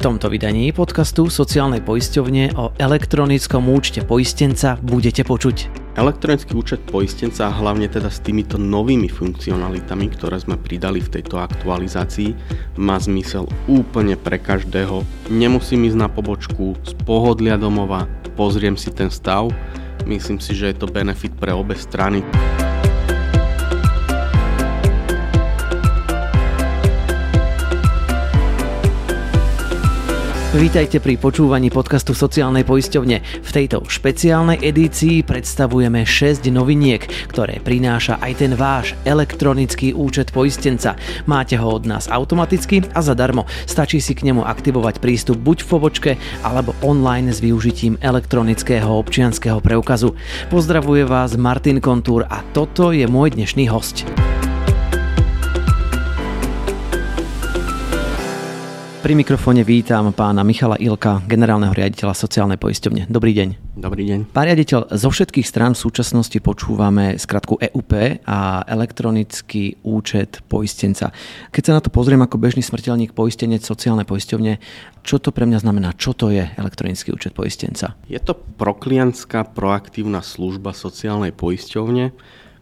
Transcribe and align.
tomto 0.00 0.32
vydaní 0.32 0.72
podcastu 0.72 1.28
sociálnej 1.28 1.84
poisťovne 1.84 2.56
o 2.56 2.72
elektronickom 2.80 3.68
účte 3.68 4.00
poistenca 4.00 4.80
budete 4.80 5.28
počuť. 5.28 5.68
Elektronický 6.00 6.56
účet 6.56 6.80
poistenca, 6.88 7.52
hlavne 7.52 7.84
teda 7.84 8.08
s 8.08 8.24
týmito 8.24 8.56
novými 8.56 9.12
funkcionalitami, 9.12 10.08
ktoré 10.16 10.40
sme 10.40 10.56
pridali 10.56 11.04
v 11.04 11.20
tejto 11.20 11.36
aktualizácii, 11.36 12.32
má 12.80 12.96
zmysel 12.96 13.44
úplne 13.68 14.16
pre 14.16 14.40
každého. 14.40 15.04
Nemusím 15.28 15.84
ísť 15.84 16.00
na 16.00 16.08
pobočku 16.08 16.80
z 16.80 16.96
pohodlia 17.04 17.60
domova, 17.60 18.08
pozriem 18.40 18.80
si 18.80 18.88
ten 18.88 19.12
stav, 19.12 19.52
myslím 20.08 20.40
si, 20.40 20.56
že 20.56 20.72
je 20.72 20.80
to 20.80 20.88
benefit 20.88 21.36
pre 21.36 21.52
obe 21.52 21.76
strany. 21.76 22.24
Vítajte 30.50 30.98
pri 30.98 31.14
počúvaní 31.14 31.70
podcastu 31.70 32.10
Sociálnej 32.10 32.66
poisťovne. 32.66 33.22
V 33.22 33.50
tejto 33.54 33.86
špeciálnej 33.86 34.58
edícii 34.58 35.22
predstavujeme 35.22 36.02
6 36.02 36.50
noviniek, 36.50 37.06
ktoré 37.30 37.62
prináša 37.62 38.18
aj 38.18 38.32
ten 38.34 38.58
váš 38.58 38.98
elektronický 39.06 39.94
účet 39.94 40.34
poistenca. 40.34 40.98
Máte 41.30 41.54
ho 41.54 41.70
od 41.70 41.86
nás 41.86 42.10
automaticky 42.10 42.82
a 42.82 42.98
zadarmo. 42.98 43.46
Stačí 43.62 44.02
si 44.02 44.10
k 44.10 44.26
nemu 44.26 44.42
aktivovať 44.42 44.98
prístup 44.98 45.38
buď 45.38 45.62
v 45.62 45.70
pobočke 45.70 46.10
alebo 46.42 46.74
online 46.82 47.30
s 47.30 47.38
využitím 47.38 48.02
elektronického 48.02 48.90
občianského 48.90 49.62
preukazu. 49.62 50.18
Pozdravuje 50.50 51.06
vás 51.06 51.38
Martin 51.38 51.78
Kontúr 51.78 52.26
a 52.26 52.42
toto 52.50 52.90
je 52.90 53.06
môj 53.06 53.38
dnešný 53.38 53.70
host. 53.70 54.02
Pri 59.00 59.16
mikrofóne 59.16 59.64
vítam 59.64 60.12
pána 60.12 60.44
Michala 60.44 60.76
Ilka, 60.76 61.24
generálneho 61.24 61.72
riaditeľa 61.72 62.12
sociálnej 62.12 62.60
poisťovne. 62.60 63.08
Dobrý 63.08 63.32
deň. 63.32 63.80
Dobrý 63.80 64.04
deň. 64.04 64.28
Pán 64.28 64.44
riaditeľ, 64.44 64.92
zo 64.92 65.08
všetkých 65.08 65.48
strán 65.48 65.72
v 65.72 65.88
súčasnosti 65.88 66.36
počúvame 66.36 67.16
skratku 67.16 67.56
EUP 67.56 68.20
a 68.28 68.60
elektronický 68.68 69.80
účet 69.88 70.44
poistenca. 70.52 71.16
Keď 71.48 71.62
sa 71.64 71.72
na 71.72 71.80
to 71.80 71.88
pozriem 71.88 72.20
ako 72.20 72.36
bežný 72.36 72.60
smrteľník 72.60 73.16
poistenec 73.16 73.64
sociálnej 73.64 74.04
poisťovne, 74.04 74.60
čo 75.00 75.16
to 75.16 75.32
pre 75.32 75.48
mňa 75.48 75.64
znamená? 75.64 75.96
Čo 75.96 76.12
to 76.12 76.28
je 76.28 76.44
elektronický 76.60 77.16
účet 77.16 77.32
poistenca? 77.32 77.96
Je 78.04 78.20
to 78.20 78.36
proklientská 78.36 79.48
proaktívna 79.48 80.20
služba 80.20 80.76
sociálnej 80.76 81.32
poisťovne, 81.32 82.12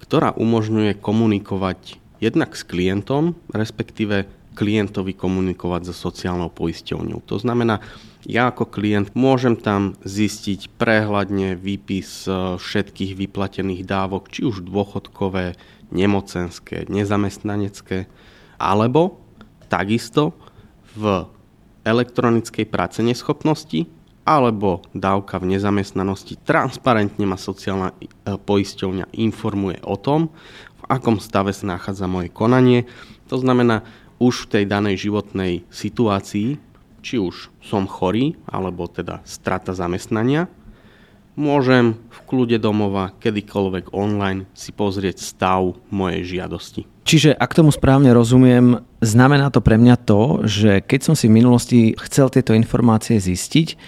ktorá 0.06 0.38
umožňuje 0.38 1.02
komunikovať 1.02 1.98
jednak 2.22 2.54
s 2.54 2.62
klientom, 2.62 3.34
respektíve 3.50 4.37
klientovi 4.58 5.14
komunikovať 5.14 5.86
so 5.86 6.10
sociálnou 6.10 6.50
poisťovňou. 6.50 7.22
To 7.30 7.38
znamená, 7.38 7.78
ja 8.26 8.50
ako 8.50 8.66
klient 8.66 9.14
môžem 9.14 9.54
tam 9.54 9.94
zistiť 10.02 10.74
prehľadne 10.74 11.54
výpis 11.54 12.26
e, 12.26 12.58
všetkých 12.58 13.14
vyplatených 13.14 13.86
dávok, 13.86 14.34
či 14.34 14.42
už 14.42 14.66
dôchodkové, 14.66 15.54
nemocenské, 15.94 16.90
nezamestnanecké, 16.90 18.10
alebo 18.58 19.22
takisto 19.70 20.34
v 20.98 21.30
elektronickej 21.86 22.66
práce 22.66 22.98
neschopnosti 23.00 23.86
alebo 24.28 24.84
dávka 24.92 25.40
v 25.40 25.56
nezamestnanosti. 25.56 26.36
Transparentne 26.44 27.24
ma 27.24 27.40
sociálna 27.40 27.96
e, 27.96 28.36
poisťovňa 28.36 29.14
informuje 29.16 29.80
o 29.86 29.96
tom, 29.96 30.34
v 30.78 30.82
akom 30.90 31.16
stave 31.16 31.56
sa 31.56 31.78
nachádza 31.78 32.04
moje 32.04 32.28
konanie. 32.28 32.84
To 33.32 33.40
znamená, 33.40 33.88
už 34.18 34.46
v 34.46 34.50
tej 34.58 34.64
danej 34.66 35.08
životnej 35.08 35.62
situácii, 35.70 36.58
či 37.02 37.14
už 37.16 37.54
som 37.62 37.86
chorý, 37.86 38.34
alebo 38.50 38.90
teda 38.90 39.22
strata 39.22 39.72
zamestnania, 39.72 40.50
môžem 41.38 41.94
v 42.10 42.18
kľude 42.26 42.58
domova 42.58 43.14
kedykoľvek 43.22 43.94
online 43.94 44.50
si 44.58 44.74
pozrieť 44.74 45.22
stav 45.22 45.78
mojej 45.94 46.26
žiadosti. 46.26 46.82
Čiže 47.06 47.32
ak 47.32 47.54
tomu 47.54 47.70
správne 47.70 48.10
rozumiem, 48.12 48.82
znamená 49.00 49.48
to 49.54 49.62
pre 49.62 49.78
mňa 49.78 49.96
to, 50.02 50.44
že 50.44 50.82
keď 50.82 51.00
som 51.00 51.14
si 51.14 51.30
v 51.30 51.38
minulosti 51.38 51.80
chcel 51.96 52.28
tieto 52.28 52.52
informácie 52.52 53.16
zistiť, 53.22 53.78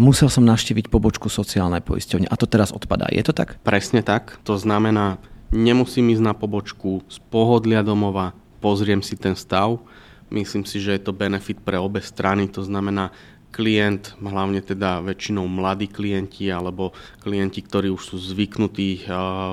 musel 0.00 0.26
som 0.32 0.42
navštíviť 0.42 0.90
pobočku 0.90 1.30
sociálnej 1.30 1.84
poisťovne 1.84 2.26
a 2.26 2.34
to 2.34 2.50
teraz 2.50 2.74
odpadá. 2.74 3.06
Je 3.12 3.22
to 3.22 3.36
tak? 3.36 3.60
Presne 3.62 4.02
tak. 4.02 4.42
To 4.48 4.58
znamená, 4.58 5.22
nemusím 5.54 6.10
ísť 6.10 6.24
na 6.24 6.34
pobočku 6.34 7.06
z 7.06 7.22
pohodlia 7.30 7.86
domova, 7.86 8.34
pozriem 8.64 9.04
si 9.04 9.20
ten 9.20 9.36
stav. 9.36 9.76
Myslím 10.32 10.64
si, 10.64 10.80
že 10.80 10.96
je 10.96 11.04
to 11.04 11.12
benefit 11.12 11.60
pre 11.60 11.76
obe 11.76 12.00
strany, 12.00 12.48
to 12.48 12.64
znamená, 12.64 13.12
klient, 13.52 14.18
hlavne 14.18 14.58
teda 14.64 15.04
väčšinou 15.04 15.46
mladí 15.46 15.86
klienti 15.86 16.50
alebo 16.50 16.90
klienti, 17.22 17.62
ktorí 17.62 17.92
už 17.92 18.02
sú 18.02 18.16
zvyknutí 18.18 19.04
eh, 19.04 19.08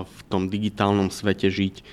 v 0.07 0.19
tom 0.31 0.47
digitálnom 0.47 1.13
svete 1.13 1.51
žiť, 1.51 1.85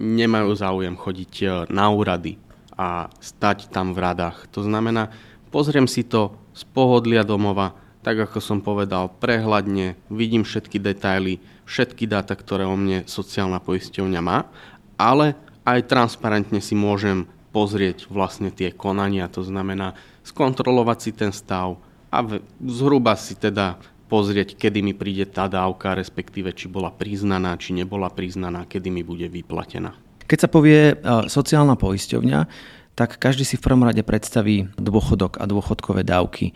nemajú 0.00 0.50
záujem 0.56 0.96
chodiť 0.96 1.32
eh, 1.44 1.48
na 1.70 1.92
úrady 1.92 2.40
a 2.74 3.12
stať 3.20 3.68
tam 3.68 3.92
v 3.92 4.02
radách. 4.02 4.48
To 4.56 4.64
znamená, 4.64 5.12
pozriem 5.52 5.86
si 5.86 6.02
to 6.02 6.34
z 6.56 6.64
pohodlia 6.72 7.22
domova, 7.22 7.76
tak 8.00 8.16
ako 8.16 8.40
som 8.40 8.58
povedal, 8.64 9.12
prehľadne, 9.20 9.94
vidím 10.08 10.42
všetky 10.42 10.80
detaily, 10.80 11.36
všetky 11.68 12.08
dáta, 12.08 12.32
ktoré 12.32 12.64
o 12.64 12.74
mne 12.74 13.04
sociálna 13.04 13.60
poisťovňa 13.60 14.20
má, 14.24 14.48
ale 14.96 15.36
aj 15.64 15.88
transparentne 15.88 16.60
si 16.62 16.72
môžem 16.78 17.28
pozrieť 17.50 18.06
vlastne 18.08 18.54
tie 18.54 18.70
konania, 18.70 19.26
to 19.26 19.42
znamená 19.42 19.98
skontrolovať 20.22 20.98
si 21.02 21.10
ten 21.10 21.34
stav 21.34 21.76
a 22.10 22.18
zhruba 22.62 23.18
si 23.18 23.34
teda 23.34 23.78
pozrieť, 24.10 24.58
kedy 24.58 24.82
mi 24.82 24.94
príde 24.94 25.26
tá 25.30 25.46
dávka, 25.46 25.94
respektíve 25.94 26.50
či 26.50 26.66
bola 26.66 26.90
priznaná, 26.90 27.54
či 27.54 27.74
nebola 27.74 28.10
priznaná, 28.10 28.66
kedy 28.66 28.90
mi 28.90 29.06
bude 29.06 29.30
vyplatená. 29.30 29.94
Keď 30.26 30.38
sa 30.38 30.48
povie 30.50 30.94
e, 30.94 30.94
sociálna 31.30 31.78
poisťovňa, 31.78 32.40
tak 32.98 33.22
každý 33.22 33.46
si 33.46 33.54
v 33.54 33.64
prvom 33.64 33.86
rade 33.86 34.02
predstaví 34.02 34.66
dôchodok 34.74 35.38
a 35.38 35.46
dôchodkové 35.46 36.02
dávky. 36.02 36.52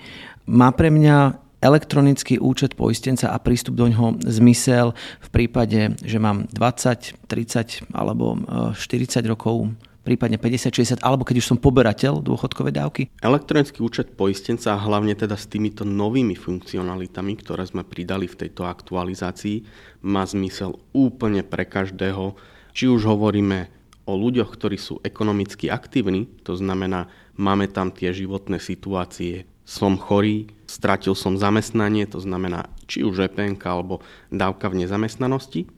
Má 0.50 0.74
pre 0.74 0.90
mňa 0.90 1.43
elektronický 1.64 2.36
účet 2.36 2.76
poistenca 2.76 3.32
a 3.32 3.40
prístup 3.40 3.80
do 3.80 3.88
ňoho 3.88 4.20
zmysel 4.20 4.92
v 5.24 5.28
prípade, 5.32 5.96
že 6.04 6.20
mám 6.20 6.44
20, 6.52 7.24
30 7.24 7.88
alebo 7.96 8.36
40 8.76 8.76
e, 8.76 9.24
rokov, 9.24 9.72
prípadne 10.04 10.36
50, 10.36 11.00
60, 11.00 11.00
alebo 11.00 11.24
keď 11.24 11.40
už 11.40 11.48
som 11.48 11.58
poberateľ 11.58 12.20
dôchodkovej 12.20 12.74
dávky? 12.76 13.02
Elektronický 13.24 13.80
účet 13.80 14.12
poistenca, 14.12 14.76
hlavne 14.76 15.16
teda 15.16 15.40
s 15.40 15.48
týmito 15.48 15.88
novými 15.88 16.36
funkcionalitami, 16.36 17.32
ktoré 17.40 17.64
sme 17.64 17.82
pridali 17.82 18.28
v 18.28 18.44
tejto 18.44 18.68
aktualizácii, 18.68 19.64
má 20.04 20.28
zmysel 20.28 20.76
úplne 20.92 21.40
pre 21.40 21.64
každého. 21.64 22.36
Či 22.76 22.92
už 22.92 23.08
hovoríme 23.08 23.72
o 24.04 24.12
ľuďoch, 24.12 24.52
ktorí 24.52 24.76
sú 24.76 25.00
ekonomicky 25.00 25.72
aktívni, 25.72 26.28
to 26.44 26.52
znamená, 26.52 27.08
máme 27.40 27.72
tam 27.72 27.88
tie 27.88 28.12
životné 28.12 28.60
situácie, 28.60 29.48
som 29.64 29.96
chorý, 29.96 30.52
stratil 30.74 31.14
som 31.14 31.38
zamestnanie, 31.38 32.10
to 32.10 32.18
znamená 32.18 32.66
či 32.90 33.06
už 33.06 33.30
EPN 33.30 33.54
alebo 33.62 34.02
dávka 34.34 34.66
v 34.66 34.82
nezamestnanosti, 34.82 35.70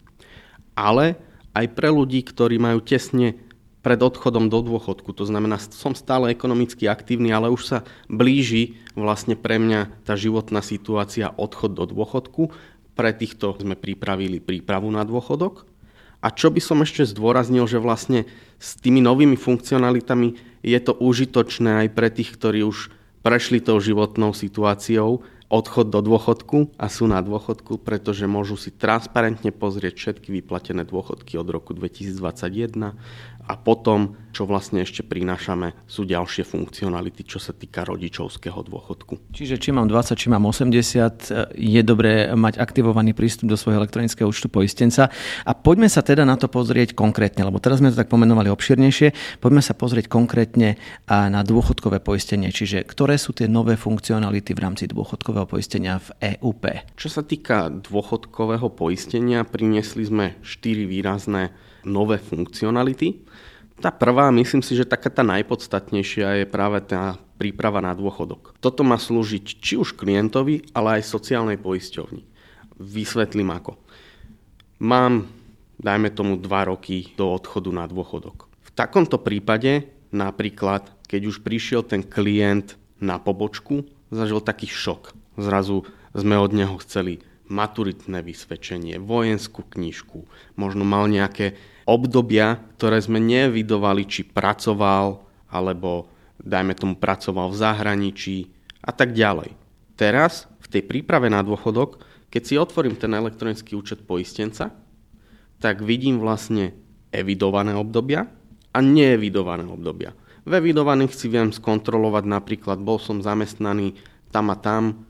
ale 0.72 1.20
aj 1.52 1.76
pre 1.76 1.92
ľudí, 1.92 2.24
ktorí 2.24 2.56
majú 2.56 2.80
tesne 2.80 3.36
pred 3.84 4.02
odchodom 4.02 4.50
do 4.50 4.66
dôchodku. 4.66 5.14
To 5.14 5.22
znamená, 5.22 5.62
som 5.62 5.94
stále 5.94 6.34
ekonomicky 6.34 6.90
aktívny, 6.90 7.30
ale 7.30 7.52
už 7.52 7.62
sa 7.62 7.78
blíži 8.10 8.74
vlastne 8.98 9.38
pre 9.38 9.62
mňa 9.62 10.02
tá 10.02 10.18
životná 10.18 10.58
situácia 10.58 11.30
odchod 11.38 11.78
do 11.78 11.86
dôchodku. 11.86 12.50
Pre 12.98 13.10
týchto 13.14 13.54
sme 13.54 13.78
pripravili 13.78 14.42
prípravu 14.42 14.90
na 14.90 15.06
dôchodok. 15.06 15.70
A 16.18 16.34
čo 16.34 16.50
by 16.50 16.58
som 16.58 16.82
ešte 16.82 17.06
zdôraznil, 17.06 17.62
že 17.70 17.78
vlastne 17.78 18.26
s 18.58 18.74
tými 18.74 18.98
novými 18.98 19.38
funkcionalitami 19.38 20.34
je 20.66 20.78
to 20.82 20.98
užitočné 20.98 21.86
aj 21.86 21.88
pre 21.94 22.10
tých, 22.10 22.34
ktorí 22.34 22.66
už 22.66 22.90
prešli 23.26 23.58
tou 23.58 23.82
životnou 23.82 24.30
situáciou, 24.30 25.26
odchod 25.50 25.90
do 25.90 25.98
dôchodku 25.98 26.78
a 26.78 26.86
sú 26.86 27.10
na 27.10 27.18
dôchodku, 27.18 27.82
pretože 27.82 28.22
môžu 28.30 28.54
si 28.54 28.70
transparentne 28.70 29.50
pozrieť 29.50 29.98
všetky 29.98 30.30
vyplatené 30.30 30.86
dôchodky 30.86 31.34
od 31.34 31.50
roku 31.50 31.74
2021 31.74 32.94
a 33.46 33.54
potom, 33.54 34.18
čo 34.34 34.42
vlastne 34.42 34.82
ešte 34.82 35.06
prinášame, 35.06 35.72
sú 35.86 36.02
ďalšie 36.02 36.42
funkcionality, 36.42 37.22
čo 37.22 37.38
sa 37.38 37.54
týka 37.54 37.86
rodičovského 37.86 38.58
dôchodku. 38.66 39.30
Čiže 39.30 39.56
či 39.62 39.70
mám 39.70 39.86
20, 39.86 40.18
či 40.18 40.26
mám 40.28 40.44
80, 40.44 41.54
je 41.54 41.80
dobré 41.86 42.34
mať 42.34 42.58
aktivovaný 42.58 43.14
prístup 43.14 43.48
do 43.48 43.56
svojho 43.56 43.80
elektronického 43.80 44.26
účtu 44.26 44.50
poistenca. 44.50 45.08
A 45.46 45.52
poďme 45.54 45.86
sa 45.86 46.02
teda 46.02 46.26
na 46.26 46.34
to 46.34 46.50
pozrieť 46.50 46.98
konkrétne, 46.98 47.46
lebo 47.46 47.62
teraz 47.62 47.78
sme 47.78 47.94
to 47.94 47.96
tak 48.02 48.10
pomenovali 48.10 48.50
obširnejšie. 48.50 49.38
Poďme 49.38 49.62
sa 49.62 49.78
pozrieť 49.78 50.10
konkrétne 50.10 50.74
na 51.06 51.40
dôchodkové 51.46 52.02
poistenie, 52.02 52.50
čiže 52.50 52.82
ktoré 52.82 53.16
sú 53.16 53.30
tie 53.30 53.46
nové 53.46 53.78
funkcionality 53.78 54.52
v 54.52 54.60
rámci 54.60 54.84
dôchodkového 54.90 55.46
poistenia 55.46 56.02
v 56.02 56.36
EUP. 56.36 56.92
Čo 56.98 57.08
sa 57.08 57.22
týka 57.22 57.70
dôchodkového 57.70 58.74
poistenia, 58.74 59.46
priniesli 59.46 60.02
sme 60.02 60.26
4 60.42 60.84
výrazné 60.84 61.54
nové 61.86 62.18
funkcionality. 62.18 63.22
Tá 63.78 63.94
prvá, 63.94 64.34
myslím 64.34 64.60
si, 64.60 64.74
že 64.74 64.88
taká 64.88 65.08
tá 65.08 65.22
najpodstatnejšia 65.22 66.42
je 66.42 66.46
práve 66.50 66.82
tá 66.82 67.14
príprava 67.38 67.78
na 67.78 67.94
dôchodok. 67.94 68.58
Toto 68.58 68.82
má 68.82 68.98
slúžiť 68.98 69.44
či 69.62 69.74
už 69.78 69.94
klientovi, 69.94 70.66
ale 70.74 71.00
aj 71.00 71.12
sociálnej 71.12 71.60
poisťovni. 71.60 72.24
Vysvetlím 72.80 73.52
ako. 73.52 73.78
Mám, 74.82 75.28
dajme 75.76 76.08
tomu, 76.12 76.40
2 76.40 76.70
roky 76.72 77.12
do 77.14 77.32
odchodu 77.32 77.70
na 77.72 77.84
dôchodok. 77.86 78.48
V 78.64 78.70
takomto 78.72 79.20
prípade 79.20 79.88
napríklad, 80.12 80.88
keď 81.06 81.20
už 81.32 81.44
prišiel 81.44 81.84
ten 81.84 82.00
klient 82.00 82.80
na 82.96 83.20
pobočku, 83.20 83.84
zažil 84.08 84.40
taký 84.40 84.68
šok. 84.68 85.12
Zrazu 85.36 85.84
sme 86.16 86.40
od 86.40 86.52
neho 86.56 86.80
chceli 86.80 87.20
maturitné 87.46 88.22
vysvedčenie, 88.22 88.98
vojenskú 88.98 89.62
knižku, 89.62 90.26
možno 90.58 90.82
mal 90.82 91.06
nejaké 91.06 91.54
obdobia, 91.86 92.58
ktoré 92.76 92.98
sme 92.98 93.22
nevidovali, 93.22 94.02
či 94.04 94.26
pracoval, 94.26 95.22
alebo 95.46 96.10
dajme 96.42 96.74
tomu 96.74 96.94
pracoval 96.98 97.54
v 97.54 97.60
zahraničí 97.60 98.36
a 98.82 98.90
tak 98.90 99.14
ďalej. 99.14 99.54
Teraz, 99.94 100.50
v 100.60 100.68
tej 100.68 100.82
príprave 100.84 101.30
na 101.30 101.40
dôchodok, 101.40 102.02
keď 102.28 102.42
si 102.42 102.54
otvorím 102.58 102.98
ten 102.98 103.14
elektronický 103.14 103.78
účet 103.78 104.02
poistenca, 104.02 104.74
tak 105.62 105.80
vidím 105.80 106.20
vlastne 106.20 106.76
evidované 107.14 107.72
obdobia 107.72 108.28
a 108.74 108.78
neevidované 108.82 109.64
obdobia. 109.64 110.12
V 110.46 110.52
evidovaných 110.52 111.16
si 111.16 111.26
viem 111.32 111.50
skontrolovať 111.50 112.24
napríklad, 112.28 112.78
bol 112.82 113.00
som 113.00 113.24
zamestnaný 113.24 113.96
tam 114.30 114.52
a 114.52 114.56
tam, 114.58 115.05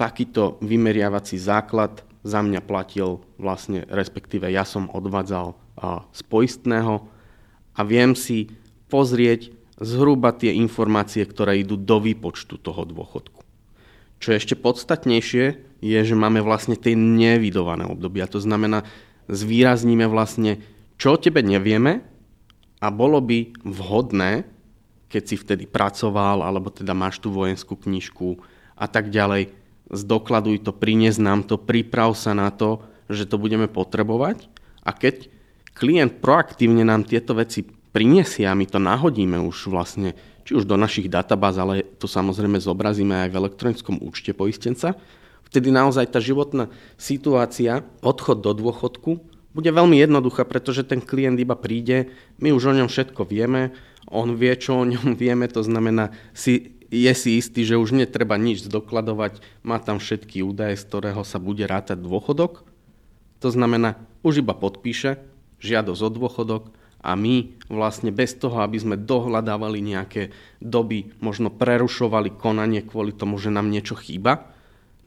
takýto 0.00 0.56
vymeriavací 0.64 1.36
základ 1.36 2.00
za 2.24 2.40
mňa 2.40 2.64
platil 2.64 3.20
vlastne, 3.36 3.84
respektíve 3.84 4.48
ja 4.48 4.64
som 4.64 4.88
odvádzal 4.88 5.52
z 6.16 6.20
poistného 6.24 7.04
a 7.76 7.80
viem 7.84 8.16
si 8.16 8.48
pozrieť 8.88 9.52
zhruba 9.76 10.32
tie 10.32 10.56
informácie, 10.56 11.24
ktoré 11.24 11.60
idú 11.60 11.76
do 11.76 12.00
výpočtu 12.00 12.56
toho 12.56 12.88
dôchodku. 12.88 13.44
Čo 14.20 14.32
je 14.32 14.40
ešte 14.40 14.56
podstatnejšie, 14.56 15.44
je, 15.80 15.98
že 16.04 16.12
máme 16.16 16.44
vlastne 16.44 16.76
tie 16.76 16.92
nevidované 16.92 17.88
obdobia. 17.88 18.28
To 18.28 18.36
znamená, 18.36 18.84
zvýrazníme 19.32 20.04
vlastne, 20.08 20.60
čo 21.00 21.16
o 21.16 21.20
tebe 21.20 21.40
nevieme 21.40 22.04
a 22.84 22.92
bolo 22.92 23.24
by 23.24 23.56
vhodné, 23.64 24.44
keď 25.08 25.22
si 25.24 25.36
vtedy 25.40 25.64
pracoval, 25.64 26.44
alebo 26.44 26.68
teda 26.68 26.92
máš 26.92 27.16
tú 27.16 27.32
vojenskú 27.32 27.80
knižku 27.80 28.36
a 28.76 28.84
tak 28.84 29.08
ďalej, 29.08 29.59
zdokladuj 29.90 30.62
to, 30.62 30.70
prinies 30.70 31.18
nám 31.18 31.44
to, 31.44 31.58
priprav 31.58 32.14
sa 32.14 32.32
na 32.32 32.48
to, 32.54 32.82
že 33.10 33.26
to 33.26 33.36
budeme 33.36 33.66
potrebovať. 33.66 34.46
A 34.86 34.94
keď 34.94 35.28
klient 35.74 36.22
proaktívne 36.22 36.86
nám 36.86 37.04
tieto 37.04 37.34
veci 37.34 37.66
prinesie 37.90 38.46
a 38.46 38.54
my 38.54 38.66
to 38.70 38.78
nahodíme 38.78 39.36
už 39.42 39.68
vlastne, 39.68 40.14
či 40.46 40.54
už 40.54 40.64
do 40.64 40.78
našich 40.78 41.10
databáz, 41.10 41.58
ale 41.58 41.82
to 41.98 42.06
samozrejme 42.06 42.62
zobrazíme 42.62 43.26
aj 43.26 43.28
v 43.34 43.38
elektronickom 43.44 43.98
účte 43.98 44.30
poistenca, 44.30 44.94
vtedy 45.50 45.74
naozaj 45.74 46.14
tá 46.14 46.22
životná 46.22 46.70
situácia, 46.94 47.82
odchod 48.00 48.46
do 48.46 48.54
dôchodku, 48.54 49.18
bude 49.50 49.70
veľmi 49.74 49.98
jednoduchá, 49.98 50.46
pretože 50.46 50.86
ten 50.86 51.02
klient 51.02 51.34
iba 51.42 51.58
príde, 51.58 52.14
my 52.38 52.54
už 52.54 52.70
o 52.70 52.76
ňom 52.78 52.86
všetko 52.86 53.26
vieme, 53.26 53.74
on 54.06 54.38
vie, 54.38 54.54
čo 54.54 54.78
o 54.78 54.86
ňom 54.86 55.14
vieme, 55.22 55.50
to 55.50 55.66
znamená, 55.66 56.14
si 56.30 56.79
je 56.90 57.12
si 57.14 57.38
istý, 57.38 57.62
že 57.62 57.78
už 57.78 57.94
netreba 57.94 58.34
nič 58.34 58.66
zdokladovať, 58.66 59.38
má 59.62 59.78
tam 59.78 60.02
všetky 60.02 60.42
údaje, 60.42 60.74
z 60.74 60.84
ktorého 60.90 61.22
sa 61.22 61.38
bude 61.38 61.62
rátať 61.64 62.02
dôchodok. 62.02 62.66
To 63.40 63.48
znamená, 63.48 63.96
už 64.26 64.42
iba 64.42 64.52
podpíše 64.52 65.22
žiadosť 65.62 66.02
o 66.02 66.10
dôchodok 66.10 66.62
a 67.00 67.16
my 67.16 67.56
vlastne 67.70 68.12
bez 68.12 68.36
toho, 68.36 68.60
aby 68.60 68.76
sme 68.76 69.00
dohľadávali 69.00 69.80
nejaké 69.80 70.34
doby, 70.60 71.14
možno 71.22 71.48
prerušovali 71.48 72.34
konanie 72.36 72.84
kvôli 72.84 73.14
tomu, 73.14 73.40
že 73.40 73.54
nám 73.54 73.72
niečo 73.72 73.96
chýba, 73.96 74.52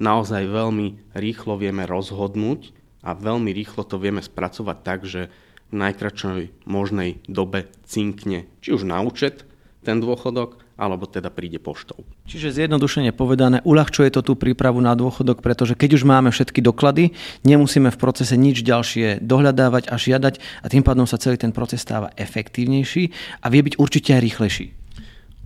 naozaj 0.01 0.49
veľmi 0.49 1.13
rýchlo 1.13 1.59
vieme 1.59 1.85
rozhodnúť 1.85 2.73
a 3.05 3.13
veľmi 3.13 3.51
rýchlo 3.53 3.85
to 3.85 4.01
vieme 4.01 4.23
spracovať 4.23 4.77
tak, 4.81 5.05
že 5.05 5.29
v 5.69 5.73
najkračšej 5.77 6.65
možnej 6.65 7.21
dobe 7.29 7.69
cinkne 7.85 8.49
či 8.63 8.73
už 8.73 8.87
na 8.87 9.03
účet 9.03 9.45
ten 9.83 9.99
dôchodok, 9.99 10.62
alebo 10.73 11.05
teda 11.05 11.29
príde 11.29 11.61
poštou. 11.61 12.01
Čiže 12.25 12.63
zjednodušene 12.63 13.13
povedané, 13.13 13.61
uľahčuje 13.61 14.09
to 14.09 14.25
tú 14.25 14.33
prípravu 14.33 14.81
na 14.81 14.97
dôchodok, 14.97 15.45
pretože 15.45 15.77
keď 15.77 16.01
už 16.01 16.03
máme 16.03 16.33
všetky 16.33 16.65
doklady, 16.65 17.13
nemusíme 17.45 17.93
v 17.93 18.01
procese 18.01 18.33
nič 18.33 18.65
ďalšie 18.65 19.21
dohľadávať 19.21 19.93
a 19.93 19.95
žiadať 19.95 20.33
a 20.63 20.65
tým 20.67 20.81
pádom 20.81 21.05
sa 21.05 21.21
celý 21.21 21.37
ten 21.37 21.53
proces 21.53 21.85
stáva 21.85 22.09
efektívnejší 22.17 23.13
a 23.43 23.45
vie 23.53 23.61
byť 23.61 23.75
určite 23.77 24.09
aj 24.17 24.21
rýchlejší. 24.21 24.65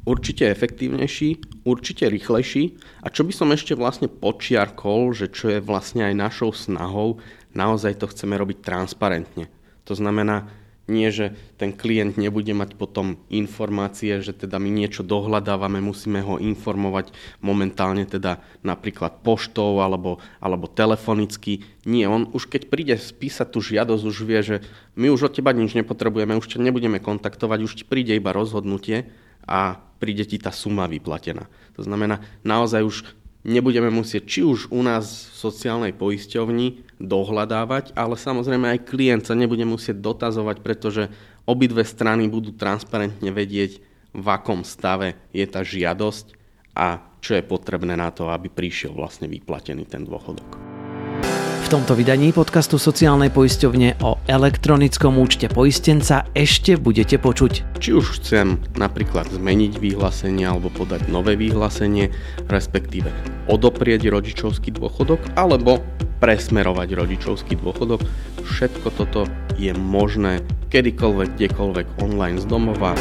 Určite 0.07 0.47
efektívnejší, 0.47 1.29
určite 1.67 2.07
rýchlejší 2.07 2.63
a 3.03 3.11
čo 3.11 3.27
by 3.27 3.33
som 3.35 3.51
ešte 3.51 3.75
vlastne 3.75 4.07
počiarkol, 4.07 5.11
že 5.11 5.27
čo 5.27 5.51
je 5.51 5.59
vlastne 5.59 6.07
aj 6.07 6.15
našou 6.15 6.55
snahou, 6.55 7.19
naozaj 7.51 7.99
to 7.99 8.07
chceme 8.07 8.39
robiť 8.39 8.63
transparentne. 8.63 9.51
To 9.83 9.93
znamená, 9.95 10.47
nie, 10.87 11.11
že 11.11 11.35
ten 11.59 11.75
klient 11.75 12.15
nebude 12.15 12.55
mať 12.55 12.79
potom 12.79 13.19
informácie, 13.27 14.23
že 14.23 14.31
teda 14.31 14.55
my 14.55 14.71
niečo 14.71 15.03
dohľadávame, 15.03 15.83
musíme 15.83 16.23
ho 16.23 16.39
informovať 16.39 17.11
momentálne 17.43 18.07
teda 18.07 18.39
napríklad 18.63 19.19
poštou 19.19 19.83
alebo, 19.83 20.23
alebo 20.39 20.71
telefonicky. 20.71 21.67
Nie, 21.83 22.07
on 22.07 22.31
už 22.31 22.47
keď 22.47 22.71
príde 22.71 22.95
spísať 22.95 23.47
tú 23.51 23.59
žiadosť, 23.59 24.03
už 24.07 24.17
vie, 24.23 24.39
že 24.39 24.57
my 24.95 25.11
už 25.11 25.27
od 25.27 25.35
teba 25.35 25.51
nič 25.51 25.75
nepotrebujeme, 25.75 26.39
už 26.39 26.55
ťa 26.55 26.63
nebudeme 26.63 27.03
kontaktovať, 27.03 27.59
už 27.67 27.73
ti 27.77 27.83
príde 27.83 28.15
iba 28.15 28.31
rozhodnutie 28.31 29.11
a 29.43 29.83
príde 29.99 30.23
ti 30.23 30.39
tá 30.39 30.55
suma 30.55 30.87
vyplatená. 30.87 31.51
To 31.75 31.83
znamená, 31.83 32.23
naozaj 32.47 32.81
už 32.87 32.95
nebudeme 33.43 33.91
musieť 33.91 34.23
či 34.23 34.39
už 34.43 34.71
u 34.71 34.79
nás 34.83 35.31
v 35.31 35.35
sociálnej 35.35 35.93
poisťovni 35.95 36.86
dohľadávať, 36.97 37.93
ale 37.93 38.17
samozrejme 38.17 38.73
aj 38.73 38.85
klient 38.89 39.23
sa 39.29 39.37
nebude 39.37 39.63
musieť 39.63 40.01
dotazovať, 40.01 40.65
pretože 40.65 41.09
obidve 41.45 41.85
strany 41.85 42.25
budú 42.29 42.53
transparentne 42.53 43.29
vedieť, 43.29 43.79
v 44.17 44.27
akom 44.33 44.65
stave 44.65 45.29
je 45.29 45.45
tá 45.45 45.61
žiadosť 45.61 46.33
a 46.73 47.05
čo 47.21 47.37
je 47.37 47.43
potrebné 47.45 47.93
na 47.93 48.09
to, 48.09 48.33
aby 48.33 48.49
prišiel 48.49 48.97
vlastne 48.97 49.29
vyplatený 49.29 49.85
ten 49.85 50.01
dôchodok. 50.01 50.77
V 51.67 51.75
tomto 51.75 51.99
vydaní 51.99 52.31
podcastu 52.31 52.79
sociálnej 52.79 53.27
poisťovne 53.27 53.99
o 53.99 54.15
elektronickom 54.31 55.19
účte 55.19 55.51
poistenca 55.51 56.23
ešte 56.31 56.79
budete 56.79 57.19
počuť. 57.19 57.83
Či 57.83 57.91
už 57.91 58.23
chcem 58.23 58.55
napríklad 58.79 59.27
zmeniť 59.27 59.75
vyhlásenie 59.75 60.47
alebo 60.47 60.71
podať 60.71 61.11
nové 61.11 61.35
vyhlásenie, 61.35 62.07
respektíve 62.47 63.11
odoprieť 63.51 64.07
rodičovský 64.07 64.79
dôchodok 64.79 65.19
alebo 65.35 65.83
presmerovať 66.17 66.87
rodičovský 66.97 67.57
dôchodok, 67.61 68.01
všetko 68.45 68.87
toto 68.97 69.29
je 69.57 69.73
možné 69.73 70.41
kedykoľvek, 70.73 71.37
kdekoľvek 71.37 71.85
online 72.01 72.41
z 72.41 72.45
domova. 72.49 72.97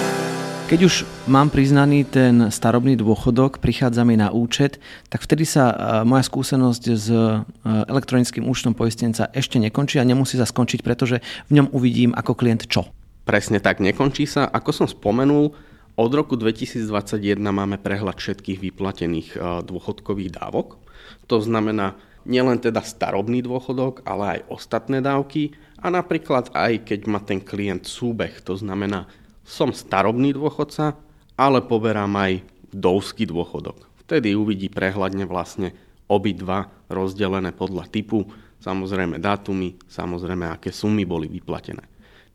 Keď 0.67 0.81
už 0.83 1.07
mám 1.31 1.47
priznaný 1.47 2.03
ten 2.03 2.51
starobný 2.51 2.99
dôchodok, 2.99 3.63
prichádza 3.63 4.03
mi 4.03 4.19
na 4.19 4.35
účet, 4.35 4.83
tak 5.07 5.23
vtedy 5.23 5.47
sa 5.47 5.71
e, 5.71 5.75
moja 6.03 6.27
skúsenosť 6.27 6.85
s 6.91 7.07
e, 7.07 7.47
elektronickým 7.87 8.43
účtom 8.51 8.75
poistenca 8.75 9.31
ešte 9.31 9.63
nekončí 9.63 10.03
a 10.03 10.09
nemusí 10.09 10.35
sa 10.35 10.43
skončiť, 10.43 10.83
pretože 10.83 11.23
v 11.47 11.63
ňom 11.63 11.71
uvidím 11.71 12.11
ako 12.19 12.35
klient 12.35 12.67
čo. 12.67 12.91
Presne 13.23 13.63
tak, 13.63 13.79
nekončí 13.79 14.27
sa. 14.27 14.51
Ako 14.51 14.75
som 14.75 14.91
spomenul, 14.91 15.55
od 15.97 16.11
roku 16.11 16.35
2021 16.35 17.39
máme 17.39 17.79
prehľad 17.79 18.19
všetkých 18.19 18.59
vyplatených 18.59 19.29
e, 19.33 19.63
dôchodkových 19.63 20.35
dávok. 20.35 20.83
To 21.31 21.39
znamená 21.39 21.95
nielen 22.27 22.59
teda 22.59 22.83
starobný 22.83 23.41
dôchodok, 23.41 24.03
ale 24.03 24.39
aj 24.39 24.41
ostatné 24.51 24.99
dávky 24.99 25.55
a 25.79 25.89
napríklad 25.89 26.51
aj 26.53 26.83
keď 26.83 27.01
má 27.07 27.23
ten 27.23 27.39
klient 27.39 27.87
súbeh, 27.87 28.43
to 28.43 28.59
znamená 28.59 29.07
som 29.47 29.71
starobný 29.71 30.35
dôchodca, 30.35 30.99
ale 31.39 31.63
poberám 31.63 32.11
aj 32.19 32.33
vdovský 32.75 33.31
dôchodok. 33.31 33.87
Vtedy 34.03 34.35
uvidí 34.35 34.67
prehľadne 34.67 35.23
vlastne 35.25 35.71
obidva 36.11 36.67
rozdelené 36.91 37.55
podľa 37.55 37.87
typu, 37.87 38.27
samozrejme 38.59 39.23
dátumy, 39.23 39.79
samozrejme 39.87 40.51
aké 40.51 40.75
sumy 40.75 41.07
boli 41.07 41.31
vyplatené. 41.31 41.83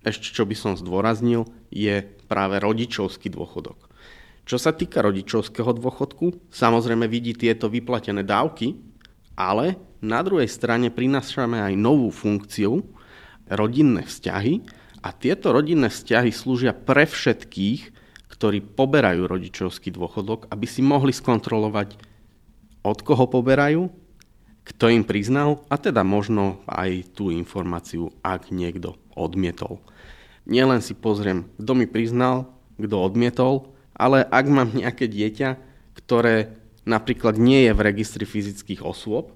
Ešte 0.02 0.34
čo 0.34 0.44
by 0.48 0.56
som 0.58 0.74
zdôraznil, 0.80 1.46
je 1.70 2.02
práve 2.26 2.58
rodičovský 2.58 3.30
dôchodok. 3.30 3.92
Čo 4.42 4.58
sa 4.58 4.74
týka 4.74 5.06
rodičovského 5.06 5.70
dôchodku, 5.78 6.50
samozrejme 6.50 7.06
vidí 7.06 7.38
tieto 7.38 7.70
vyplatené 7.70 8.26
dávky, 8.26 8.91
ale 9.36 9.78
na 10.02 10.20
druhej 10.26 10.50
strane 10.50 10.90
prinášame 10.90 11.62
aj 11.62 11.74
novú 11.78 12.10
funkciu, 12.10 12.84
rodinné 13.48 14.08
vzťahy, 14.08 14.82
a 15.02 15.10
tieto 15.10 15.50
rodinné 15.50 15.90
vzťahy 15.90 16.30
slúžia 16.30 16.78
pre 16.78 17.10
všetkých, 17.10 17.82
ktorí 18.30 18.62
poberajú 18.62 19.26
rodičovský 19.26 19.90
dôchodok, 19.90 20.46
aby 20.54 20.66
si 20.70 20.86
mohli 20.86 21.10
skontrolovať, 21.10 21.98
od 22.82 22.98
koho 23.06 23.30
poberajú, 23.30 23.90
kto 24.62 24.94
im 24.94 25.06
priznal 25.06 25.66
a 25.70 25.78
teda 25.78 26.06
možno 26.06 26.62
aj 26.70 27.14
tú 27.18 27.34
informáciu, 27.34 28.14
ak 28.22 28.54
niekto 28.54 28.98
odmietol. 29.18 29.82
Nielen 30.46 30.82
si 30.82 30.98
pozriem, 30.98 31.50
kto 31.62 31.78
mi 31.78 31.86
priznal, 31.86 32.50
kto 32.78 32.98
odmietol, 32.98 33.74
ale 33.94 34.26
ak 34.26 34.46
mám 34.50 34.70
nejaké 34.74 35.06
dieťa, 35.06 35.58
ktoré 35.98 36.61
napríklad 36.86 37.38
nie 37.38 37.70
je 37.70 37.72
v 37.78 37.86
registri 37.86 38.26
fyzických 38.26 38.82
osôb, 38.82 39.34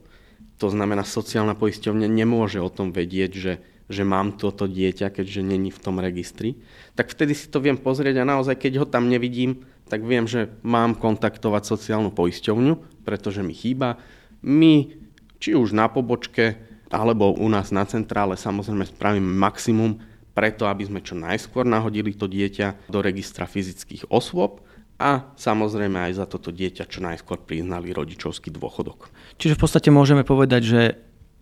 to 0.55 0.71
znamená 0.71 1.03
sociálna 1.03 1.53
poisťovňa 1.53 2.07
nemôže 2.07 2.63
o 2.63 2.71
tom 2.71 2.95
vedieť, 2.95 3.31
že, 3.35 3.53
že 3.91 4.03
mám 4.07 4.39
toto 4.39 4.71
dieťa, 4.71 5.11
keďže 5.11 5.41
není 5.43 5.69
v 5.69 5.81
tom 5.83 5.99
registri, 5.99 6.63
tak 6.95 7.11
vtedy 7.11 7.35
si 7.35 7.51
to 7.51 7.59
viem 7.59 7.75
pozrieť 7.75 8.23
a 8.23 8.29
naozaj, 8.29 8.55
keď 8.55 8.73
ho 8.83 8.87
tam 8.87 9.11
nevidím, 9.11 9.67
tak 9.85 10.01
viem, 10.01 10.25
že 10.25 10.49
mám 10.65 10.97
kontaktovať 10.97 11.61
sociálnu 11.67 12.09
poisťovňu, 12.09 13.05
pretože 13.05 13.45
mi 13.45 13.53
chýba. 13.53 14.01
My, 14.41 14.89
či 15.37 15.53
už 15.53 15.77
na 15.77 15.85
pobočke, 15.85 16.57
alebo 16.89 17.37
u 17.37 17.47
nás 17.51 17.69
na 17.69 17.85
centrále, 17.85 18.33
samozrejme 18.33 18.89
spravíme 18.89 19.29
maximum 19.29 20.01
preto, 20.33 20.65
aby 20.65 20.89
sme 20.89 21.05
čo 21.05 21.13
najskôr 21.13 21.63
nahodili 21.63 22.17
to 22.17 22.25
dieťa 22.25 22.89
do 22.89 22.99
registra 22.99 23.45
fyzických 23.45 24.09
osôb, 24.09 24.64
a 24.95 25.35
samozrejme 25.35 26.07
aj 26.11 26.13
za 26.23 26.25
toto 26.25 26.55
dieťa 26.55 26.87
čo 26.87 27.03
najskôr 27.03 27.43
priznali 27.43 27.91
rodičovský 27.91 28.51
dôchodok. 28.55 29.11
Čiže 29.35 29.59
v 29.59 29.61
podstate 29.61 29.89
môžeme 29.91 30.23
povedať, 30.23 30.61
že 30.63 30.81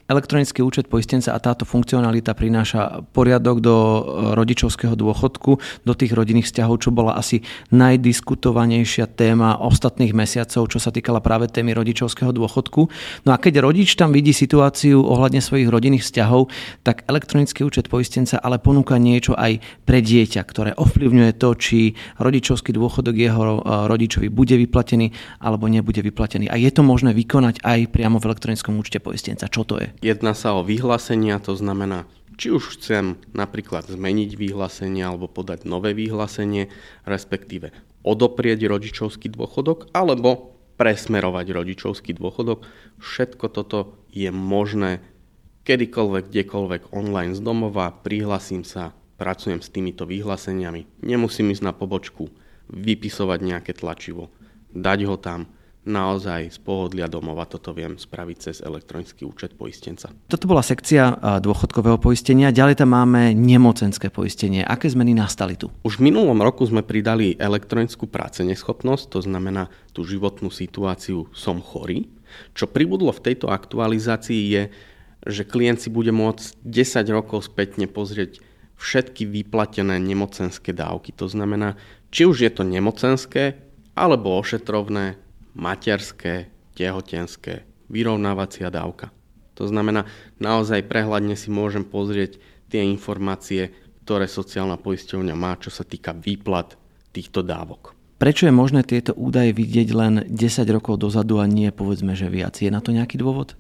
Elektronický 0.04 0.60
účet 0.60 0.92
poistenca 0.92 1.32
a 1.32 1.40
táto 1.40 1.64
funkcionalita 1.64 2.36
prináša 2.36 3.08
poriadok 3.16 3.64
do 3.64 3.72
e, 3.72 4.00
rodičovského 4.36 5.00
dôchodku, 5.00 5.64
do 5.88 5.94
tých 5.96 6.12
rodinných 6.12 6.52
vzťahov, 6.52 6.76
čo 6.84 6.92
bola 6.92 7.16
asi 7.16 7.40
najdiskutovanejšia 7.72 9.08
téma 9.08 9.64
ostatných 9.64 10.12
mesiacov, 10.12 10.68
čo 10.68 10.76
sa 10.84 10.92
týkala 10.92 11.24
práve 11.24 11.48
témy 11.48 11.72
rodičovského 11.72 12.36
dôchodku. 12.36 12.92
No 13.24 13.32
a 13.32 13.40
keď 13.40 13.64
rodič 13.64 13.96
tam 13.96 14.12
vidí 14.12 14.36
situáciu 14.36 15.00
ohľadne 15.00 15.40
svojich 15.40 15.72
rodinných 15.72 16.04
vzťahov, 16.04 16.52
tak 16.84 17.08
elektronický 17.08 17.64
účet 17.64 17.88
poistenca 17.88 18.44
ale 18.44 18.60
ponúka 18.60 19.00
niečo 19.00 19.40
aj 19.40 19.64
pre 19.88 20.04
dieťa, 20.04 20.44
ktoré 20.44 20.76
ovplyvňuje 20.76 21.32
to, 21.40 21.50
či 21.56 21.96
rodičovský 22.20 22.76
dôchodok 22.76 23.16
jeho 23.16 23.40
e, 23.40 23.60
rodičovi 23.88 24.28
bude 24.28 24.60
vyplatený 24.60 25.40
alebo 25.40 25.72
nebude 25.72 26.04
vyplatený. 26.04 26.52
A 26.52 26.60
je 26.60 26.68
to 26.76 26.84
možné 26.84 27.16
vykonať 27.16 27.64
aj 27.64 27.88
priamo 27.88 28.20
v 28.20 28.28
elektronickom 28.28 28.76
účte 28.76 29.00
poistenca. 29.00 29.48
Čo 29.48 29.64
to 29.64 29.80
je? 29.80 29.93
Jedná 30.02 30.34
sa 30.34 30.56
o 30.58 30.66
vyhlásenia, 30.66 31.38
to 31.44 31.54
znamená, 31.54 32.10
či 32.40 32.50
už 32.50 32.80
chcem 32.80 33.20
napríklad 33.36 33.86
zmeniť 33.86 34.34
vyhlásenie 34.34 35.06
alebo 35.06 35.30
podať 35.30 35.70
nové 35.70 35.94
vyhlásenie, 35.94 36.74
respektíve 37.06 37.70
odoprieť 38.04 38.66
rodičovský 38.68 39.32
dôchodok 39.32 39.94
alebo 39.96 40.58
presmerovať 40.76 41.46
rodičovský 41.54 42.18
dôchodok. 42.18 42.66
Všetko 43.00 43.46
toto 43.54 43.80
je 44.10 44.28
možné 44.34 45.06
kedykoľvek, 45.64 46.34
kdekoľvek 46.34 46.82
online 46.92 47.38
z 47.38 47.40
domova, 47.40 47.94
prihlasím 47.94 48.68
sa, 48.68 48.92
pracujem 49.16 49.64
s 49.64 49.72
týmito 49.72 50.04
vyhláseniami, 50.04 51.06
nemusím 51.06 51.56
ísť 51.56 51.64
na 51.64 51.72
pobočku, 51.72 52.28
vypisovať 52.68 53.40
nejaké 53.40 53.72
tlačivo, 53.72 54.28
dať 54.76 55.00
ho 55.08 55.16
tam, 55.16 55.48
naozaj 55.84 56.56
z 56.56 56.60
pohodlia 56.64 57.12
domova 57.12 57.44
toto 57.44 57.76
viem 57.76 58.00
spraviť 58.00 58.38
cez 58.40 58.58
elektronický 58.64 59.28
účet 59.28 59.60
poistenca. 59.60 60.10
Toto 60.32 60.48
bola 60.48 60.64
sekcia 60.64 61.40
dôchodkového 61.44 62.00
poistenia, 62.00 62.56
ďalej 62.56 62.80
tam 62.80 62.96
máme 62.96 63.36
nemocenské 63.36 64.08
poistenie. 64.08 64.64
Aké 64.64 64.88
zmeny 64.88 65.12
nastali 65.12 65.60
tu? 65.60 65.68
Už 65.84 66.00
v 66.00 66.08
minulom 66.08 66.40
roku 66.40 66.64
sme 66.64 66.88
pridali 66.88 67.36
elektronickú 67.36 68.08
práceneschopnosť, 68.08 69.04
to 69.12 69.20
znamená 69.20 69.68
tú 69.92 70.08
životnú 70.08 70.48
situáciu 70.48 71.28
som 71.36 71.60
chorý. 71.60 72.08
Čo 72.56 72.72
pribudlo 72.72 73.12
v 73.12 73.24
tejto 73.30 73.52
aktualizácii 73.52 74.42
je, 74.50 74.64
že 75.24 75.44
klient 75.48 75.80
si 75.80 75.92
bude 75.92 76.12
môcť 76.16 76.64
10 76.64 77.16
rokov 77.16 77.48
spätne 77.48 77.88
pozrieť 77.88 78.40
všetky 78.80 79.24
vyplatené 79.24 79.96
nemocenské 80.00 80.76
dávky. 80.76 81.16
To 81.16 81.32
znamená, 81.32 81.80
či 82.12 82.28
už 82.28 82.44
je 82.44 82.52
to 82.52 82.68
nemocenské, 82.68 83.56
alebo 83.94 84.36
ošetrovné, 84.36 85.16
materské, 85.54 86.50
tehotenské, 86.74 87.64
vyrovnávacia 87.90 88.74
dávka. 88.74 89.14
To 89.54 89.70
znamená, 89.70 90.10
naozaj 90.42 90.90
prehľadne 90.90 91.38
si 91.38 91.54
môžem 91.54 91.86
pozrieť 91.86 92.42
tie 92.74 92.82
informácie, 92.82 93.70
ktoré 94.04 94.26
sociálna 94.26 94.82
poisťovňa 94.82 95.36
má, 95.38 95.54
čo 95.62 95.70
sa 95.70 95.86
týka 95.86 96.12
výplat 96.12 96.74
týchto 97.14 97.46
dávok. 97.46 97.94
Prečo 98.18 98.50
je 98.50 98.56
možné 98.56 98.82
tieto 98.82 99.14
údaje 99.14 99.54
vidieť 99.54 99.90
len 99.94 100.14
10 100.26 100.66
rokov 100.74 100.98
dozadu 100.98 101.38
a 101.38 101.46
nie 101.46 101.70
povedzme, 101.70 102.18
že 102.18 102.32
viac? 102.34 102.58
Je 102.58 102.74
na 102.74 102.82
to 102.82 102.90
nejaký 102.90 103.22
dôvod? 103.22 103.54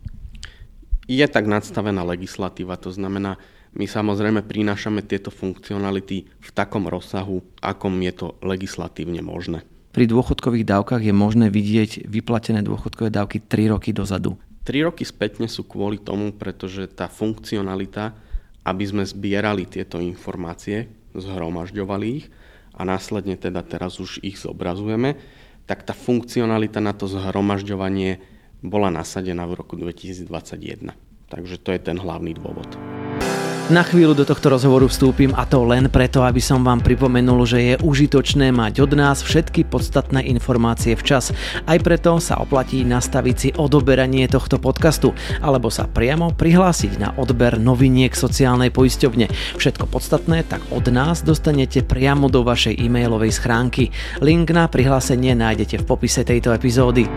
Je 1.06 1.26
tak 1.28 1.46
nadstavená 1.46 2.02
legislatíva, 2.08 2.80
to 2.80 2.90
znamená, 2.90 3.38
my 3.74 3.86
samozrejme 3.90 4.46
prinášame 4.46 5.04
tieto 5.04 5.34
funkcionality 5.34 6.30
v 6.30 6.50
takom 6.54 6.88
rozsahu, 6.88 7.44
akom 7.60 7.98
je 8.06 8.14
to 8.14 8.28
legislatívne 8.40 9.20
možné 9.20 9.68
pri 9.94 10.10
dôchodkových 10.10 10.66
dávkach 10.66 11.06
je 11.06 11.14
možné 11.14 11.54
vidieť 11.54 12.10
vyplatené 12.10 12.66
dôchodkové 12.66 13.14
dávky 13.14 13.46
3 13.46 13.78
roky 13.78 13.94
dozadu. 13.94 14.36
3 14.66 14.90
roky 14.90 15.06
spätne 15.06 15.46
sú 15.46 15.70
kvôli 15.70 16.02
tomu, 16.02 16.34
pretože 16.34 16.90
tá 16.90 17.06
funkcionalita, 17.06 18.18
aby 18.66 18.84
sme 18.90 19.06
zbierali 19.06 19.70
tieto 19.70 20.02
informácie, 20.02 20.90
zhromažďovali 21.14 22.06
ich 22.10 22.26
a 22.74 22.82
následne 22.82 23.38
teda 23.38 23.62
teraz 23.62 24.02
už 24.02 24.18
ich 24.26 24.42
zobrazujeme, 24.42 25.14
tak 25.70 25.86
tá 25.86 25.94
funkcionalita 25.94 26.82
na 26.82 26.98
to 26.98 27.06
zhromažďovanie 27.06 28.18
bola 28.66 28.90
nasadená 28.90 29.46
v 29.46 29.62
roku 29.62 29.78
2021. 29.78 30.90
Takže 31.30 31.56
to 31.62 31.70
je 31.70 31.80
ten 31.80 32.02
hlavný 32.02 32.34
dôvod. 32.34 32.93
Na 33.74 33.82
chvíľu 33.82 34.14
do 34.14 34.22
tohto 34.22 34.54
rozhovoru 34.54 34.86
vstúpim 34.86 35.34
a 35.34 35.50
to 35.50 35.66
len 35.66 35.90
preto, 35.90 36.22
aby 36.22 36.38
som 36.38 36.62
vám 36.62 36.86
pripomenul, 36.86 37.42
že 37.42 37.60
je 37.74 37.82
užitočné 37.82 38.54
mať 38.54 38.86
od 38.86 38.94
nás 38.94 39.26
všetky 39.26 39.66
podstatné 39.66 40.30
informácie 40.30 40.94
včas. 40.94 41.34
Aj 41.66 41.82
preto 41.82 42.22
sa 42.22 42.38
oplatí 42.38 42.86
nastaviť 42.86 43.34
si 43.34 43.50
odoberanie 43.58 44.30
tohto 44.30 44.62
podcastu 44.62 45.18
alebo 45.42 45.74
sa 45.74 45.90
priamo 45.90 46.38
prihlásiť 46.38 47.02
na 47.02 47.18
odber 47.18 47.58
noviniek 47.58 48.14
sociálnej 48.14 48.70
poisťovne. 48.70 49.58
Všetko 49.58 49.90
podstatné 49.90 50.46
tak 50.46 50.62
od 50.70 50.94
nás 50.94 51.26
dostanete 51.26 51.82
priamo 51.82 52.30
do 52.30 52.46
vašej 52.46 52.78
e-mailovej 52.78 53.34
schránky. 53.34 53.90
Link 54.22 54.54
na 54.54 54.70
prihlásenie 54.70 55.34
nájdete 55.34 55.82
v 55.82 55.88
popise 55.90 56.22
tejto 56.22 56.54
epizódy. 56.54 57.10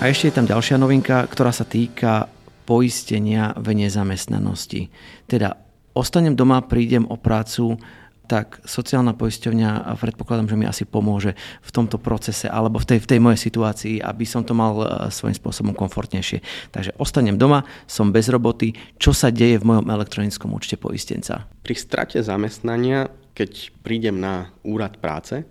A 0.00 0.08
ešte 0.08 0.32
je 0.32 0.36
tam 0.40 0.48
ďalšia 0.48 0.80
novinka, 0.80 1.28
ktorá 1.28 1.52
sa 1.52 1.68
týka 1.68 2.32
poistenia 2.64 3.52
v 3.60 3.84
nezamestnanosti. 3.84 4.88
Teda 5.28 5.63
ostanem 5.94 6.34
doma, 6.34 6.60
prídem 6.60 7.06
o 7.08 7.16
prácu, 7.16 7.78
tak 8.24 8.64
sociálna 8.64 9.12
poisťovňa 9.12 10.00
predpokladám, 10.00 10.48
že 10.48 10.56
mi 10.56 10.64
asi 10.64 10.84
pomôže 10.88 11.36
v 11.60 11.70
tomto 11.70 12.00
procese 12.00 12.48
alebo 12.48 12.80
v 12.80 12.88
tej, 12.88 12.98
v 13.04 13.10
tej 13.16 13.20
mojej 13.20 13.40
situácii, 13.40 13.94
aby 14.00 14.24
som 14.24 14.40
to 14.40 14.56
mal 14.56 14.80
e, 14.80 14.86
svojím 15.12 15.36
spôsobom 15.36 15.76
komfortnejšie. 15.76 16.40
Takže 16.72 16.96
ostanem 16.96 17.36
doma, 17.36 17.68
som 17.84 18.16
bez 18.16 18.32
roboty, 18.32 18.72
čo 18.96 19.12
sa 19.12 19.28
deje 19.28 19.60
v 19.60 19.68
mojom 19.68 19.92
elektronickom 19.92 20.56
účte 20.56 20.80
poistenca? 20.80 21.44
Pri 21.60 21.76
strate 21.76 22.24
zamestnania, 22.24 23.12
keď 23.36 23.76
prídem 23.84 24.16
na 24.16 24.48
úrad 24.64 24.96
práce 25.04 25.44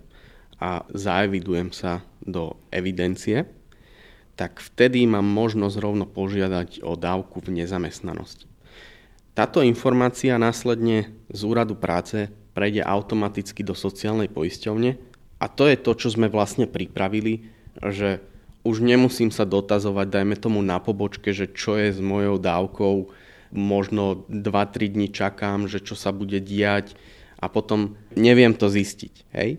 a 0.57 0.81
zaevidujem 0.89 1.69
sa 1.69 2.01
do 2.25 2.57
evidencie, 2.73 3.45
tak 4.33 4.57
vtedy 4.57 5.05
mám 5.05 5.29
možnosť 5.29 5.77
rovno 5.77 6.09
požiadať 6.09 6.81
o 6.81 6.97
dávku 6.97 7.37
v 7.37 7.61
nezamestnanosti. 7.61 8.49
Táto 9.33 9.65
informácia 9.65 10.37
následne 10.37 11.09
z 11.33 11.41
úradu 11.41 11.73
práce 11.73 12.29
prejde 12.53 12.85
automaticky 12.85 13.65
do 13.65 13.73
sociálnej 13.73 14.29
poisťovne 14.29 14.93
a 15.41 15.45
to 15.49 15.65
je 15.65 15.77
to, 15.81 15.91
čo 15.97 16.13
sme 16.13 16.29
vlastne 16.29 16.69
pripravili, 16.69 17.49
že 17.81 18.21
už 18.61 18.85
nemusím 18.85 19.33
sa 19.33 19.41
dotazovať, 19.41 20.07
dajme 20.07 20.37
tomu 20.37 20.61
na 20.61 20.77
pobočke, 20.77 21.33
že 21.33 21.49
čo 21.49 21.81
je 21.81 21.89
s 21.89 21.97
mojou 21.97 22.37
dávkou, 22.37 23.09
možno 23.57 24.21
2-3 24.29 24.93
dní 24.93 25.09
čakám, 25.09 25.65
že 25.65 25.81
čo 25.81 25.97
sa 25.97 26.13
bude 26.13 26.37
diať 26.37 26.93
a 27.41 27.49
potom 27.49 27.97
neviem 28.13 28.53
to 28.53 28.69
zistiť. 28.69 29.13
Hej? 29.33 29.57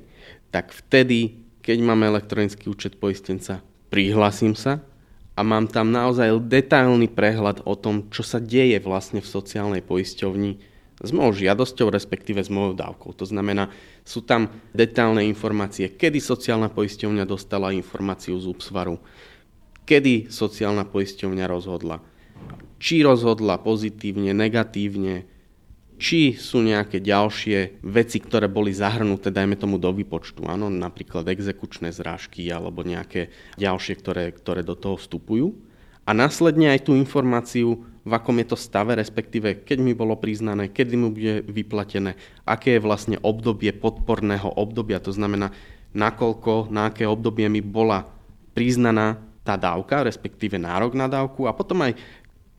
Tak 0.54 0.70
vtedy, 0.70 1.42
keď 1.66 1.82
mám 1.82 2.06
elektronický 2.06 2.70
účet 2.70 2.94
poistenca, 2.94 3.58
prihlasím 3.90 4.54
sa 4.54 4.86
a 5.34 5.40
mám 5.42 5.66
tam 5.66 5.90
naozaj 5.90 6.46
detailný 6.46 7.10
prehľad 7.10 7.66
o 7.66 7.74
tom, 7.74 8.06
čo 8.14 8.22
sa 8.22 8.38
deje 8.38 8.78
vlastne 8.78 9.18
v 9.18 9.26
sociálnej 9.26 9.82
poisťovni 9.82 10.74
s 11.02 11.10
mojou 11.10 11.34
žiadosťou, 11.34 11.90
respektíve 11.90 12.38
s 12.38 12.54
mojou 12.54 12.78
dávkou. 12.78 13.18
To 13.18 13.26
znamená, 13.26 13.74
sú 14.06 14.22
tam 14.22 14.46
detailné 14.70 15.26
informácie, 15.26 15.90
kedy 15.90 16.22
sociálna 16.22 16.70
poisťovňa 16.70 17.26
dostala 17.26 17.74
informáciu 17.74 18.38
z 18.38 18.46
úpsvaru, 18.46 19.02
kedy 19.82 20.30
sociálna 20.30 20.86
poisťovňa 20.86 21.44
rozhodla, 21.50 21.98
či 22.78 23.02
rozhodla 23.02 23.58
pozitívne, 23.58 24.30
negatívne, 24.30 25.26
či 25.94 26.34
sú 26.34 26.60
nejaké 26.60 26.98
ďalšie 26.98 27.84
veci, 27.86 28.18
ktoré 28.18 28.50
boli 28.50 28.74
zahrnuté, 28.74 29.30
dajme 29.30 29.54
tomu 29.54 29.78
do 29.78 29.94
výpočtu, 29.94 30.44
áno, 30.46 30.68
napríklad 30.68 31.26
exekučné 31.30 31.94
zrážky 31.94 32.46
alebo 32.50 32.82
nejaké 32.82 33.30
ďalšie, 33.56 33.94
ktoré, 33.98 34.24
ktoré 34.34 34.60
do 34.66 34.74
toho 34.74 34.98
vstupujú. 34.98 35.54
A 36.04 36.12
následne 36.12 36.68
aj 36.68 36.84
tú 36.84 36.92
informáciu, 36.92 37.80
v 38.04 38.12
akom 38.12 38.36
je 38.36 38.52
to 38.52 38.58
stave, 38.60 38.92
respektíve 38.92 39.64
keď 39.64 39.78
mi 39.80 39.96
bolo 39.96 40.20
priznané, 40.20 40.68
kedy 40.68 40.94
mu 41.00 41.08
bude 41.08 41.40
vyplatené, 41.48 42.20
aké 42.44 42.76
je 42.76 42.84
vlastne 42.84 43.16
obdobie 43.24 43.72
podporného 43.72 44.52
obdobia, 44.60 45.00
to 45.00 45.08
znamená, 45.08 45.48
nakoľko, 45.96 46.68
na 46.68 46.92
aké 46.92 47.08
obdobie 47.08 47.48
mi 47.48 47.64
bola 47.64 48.04
priznaná 48.52 49.16
tá 49.40 49.56
dávka, 49.56 50.04
respektíve 50.04 50.60
nárok 50.60 50.92
na 50.92 51.08
dávku 51.08 51.48
a 51.48 51.56
potom 51.56 51.80
aj 51.80 51.96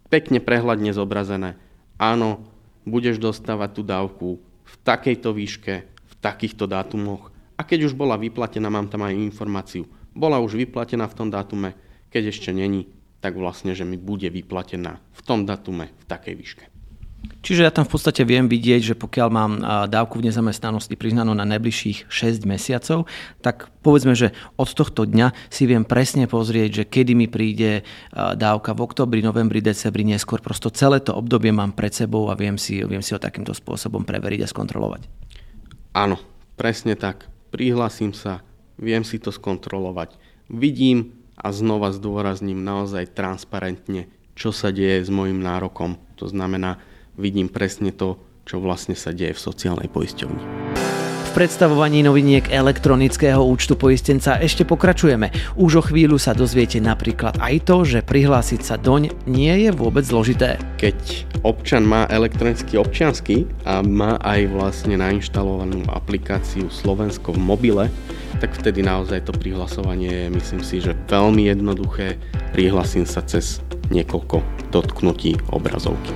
pekne 0.09 0.41
prehľadne 0.41 0.89
zobrazené. 0.89 1.57
Áno, 2.01 2.54
budeš 2.85 3.17
dostávať 3.17 3.69
tú 3.75 3.81
dávku 3.81 4.29
v 4.65 4.73
takejto 4.85 5.33
výške, 5.33 5.75
v 5.85 6.13
takýchto 6.21 6.69
dátumoch 6.69 7.33
a 7.57 7.61
keď 7.65 7.91
už 7.91 7.93
bola 7.97 8.19
vyplatená, 8.19 8.69
mám 8.69 8.87
tam 8.87 9.03
aj 9.03 9.17
informáciu. 9.17 9.89
Bola 10.15 10.39
už 10.39 10.55
vyplatená 10.55 11.09
v 11.09 11.17
tom 11.17 11.27
dátume, 11.33 11.75
keď 12.13 12.31
ešte 12.31 12.53
není, 12.55 12.87
tak 13.19 13.35
vlastne, 13.35 13.73
že 13.73 13.83
mi 13.87 13.97
bude 13.97 14.29
vyplatená 14.29 15.01
v 15.11 15.21
tom 15.25 15.43
datume 15.43 15.91
v 15.91 16.05
takej 16.05 16.35
výške. 16.37 16.65
Čiže 17.45 17.61
ja 17.65 17.71
tam 17.73 17.85
v 17.85 17.93
podstate 17.93 18.25
viem 18.25 18.49
vidieť, 18.49 18.93
že 18.93 18.95
pokiaľ 18.97 19.29
mám 19.29 19.51
dávku 19.85 20.17
v 20.17 20.29
nezamestnanosti 20.29 20.97
priznanú 20.97 21.37
na 21.37 21.45
najbližších 21.45 22.09
6 22.09 22.45
mesiacov, 22.49 23.05
tak 23.45 23.69
povedzme, 23.85 24.17
že 24.17 24.33
od 24.57 24.69
tohto 24.73 25.05
dňa 25.05 25.31
si 25.53 25.69
viem 25.69 25.85
presne 25.85 26.25
pozrieť, 26.25 26.69
že 26.81 26.83
kedy 26.89 27.13
mi 27.13 27.29
príde 27.29 27.85
dávka 28.13 28.73
v 28.73 28.83
oktobri, 28.85 29.21
novembri, 29.21 29.61
decembri, 29.61 30.05
neskôr. 30.05 30.41
Prosto 30.41 30.73
celé 30.73 31.01
to 31.01 31.13
obdobie 31.13 31.53
mám 31.53 31.77
pred 31.77 31.93
sebou 31.93 32.29
a 32.29 32.37
viem 32.37 32.57
si, 32.57 32.81
viem 32.81 33.05
si 33.05 33.13
ho 33.13 33.19
takýmto 33.21 33.53
spôsobom 33.53 34.03
preveriť 34.03 34.45
a 34.45 34.51
skontrolovať. 34.51 35.05
Áno, 35.93 36.17
presne 36.57 36.97
tak. 36.97 37.29
Prihlasím 37.53 38.11
sa, 38.11 38.43
viem 38.75 39.05
si 39.07 39.21
to 39.21 39.31
skontrolovať. 39.31 40.17
Vidím 40.51 41.15
a 41.39 41.53
znova 41.55 41.93
zdôrazním 41.95 42.63
naozaj 42.63 43.15
transparentne, 43.15 44.11
čo 44.35 44.51
sa 44.51 44.75
deje 44.75 45.07
s 45.07 45.09
môjim 45.13 45.39
nárokom. 45.39 45.95
To 46.19 46.27
znamená, 46.27 46.79
vidím 47.17 47.47
presne 47.51 47.91
to, 47.91 48.19
čo 48.45 48.61
vlastne 48.61 48.93
sa 48.93 49.09
deje 49.09 49.33
v 49.33 49.43
sociálnej 49.43 49.89
poisťovni. 49.89 50.43
V 51.25 51.43
predstavovaní 51.43 51.99
noviniek 51.99 52.47
elektronického 52.47 53.43
účtu 53.43 53.75
poistenca 53.75 54.39
ešte 54.39 54.63
pokračujeme. 54.63 55.35
Už 55.59 55.71
o 55.79 55.83
chvíľu 55.83 56.15
sa 56.15 56.31
dozviete 56.31 56.79
napríklad 56.79 57.35
aj 57.43 57.55
to, 57.67 57.83
že 57.83 58.07
prihlásiť 58.07 58.61
sa 58.63 58.79
doň 58.79 59.27
nie 59.27 59.67
je 59.67 59.69
vôbec 59.75 60.07
zložité. 60.07 60.55
Keď 60.79 60.95
občan 61.43 61.83
má 61.83 62.07
elektronický 62.07 62.79
občiansky 62.79 63.51
a 63.67 63.83
má 63.83 64.15
aj 64.23 64.47
vlastne 64.47 64.95
nainštalovanú 64.95 65.83
aplikáciu 65.91 66.71
Slovensko 66.71 67.35
v 67.35 67.43
mobile, 67.43 67.85
tak 68.39 68.55
vtedy 68.55 68.79
naozaj 68.79 69.27
to 69.27 69.35
prihlasovanie 69.35 70.07
je, 70.07 70.25
myslím 70.31 70.63
si, 70.63 70.79
že 70.79 70.95
veľmi 71.11 71.51
jednoduché. 71.51 72.15
Prihlasím 72.55 73.03
sa 73.03 73.19
cez 73.19 73.59
niekoľko 73.91 74.39
dotknutí 74.71 75.51
obrazovky. 75.51 76.15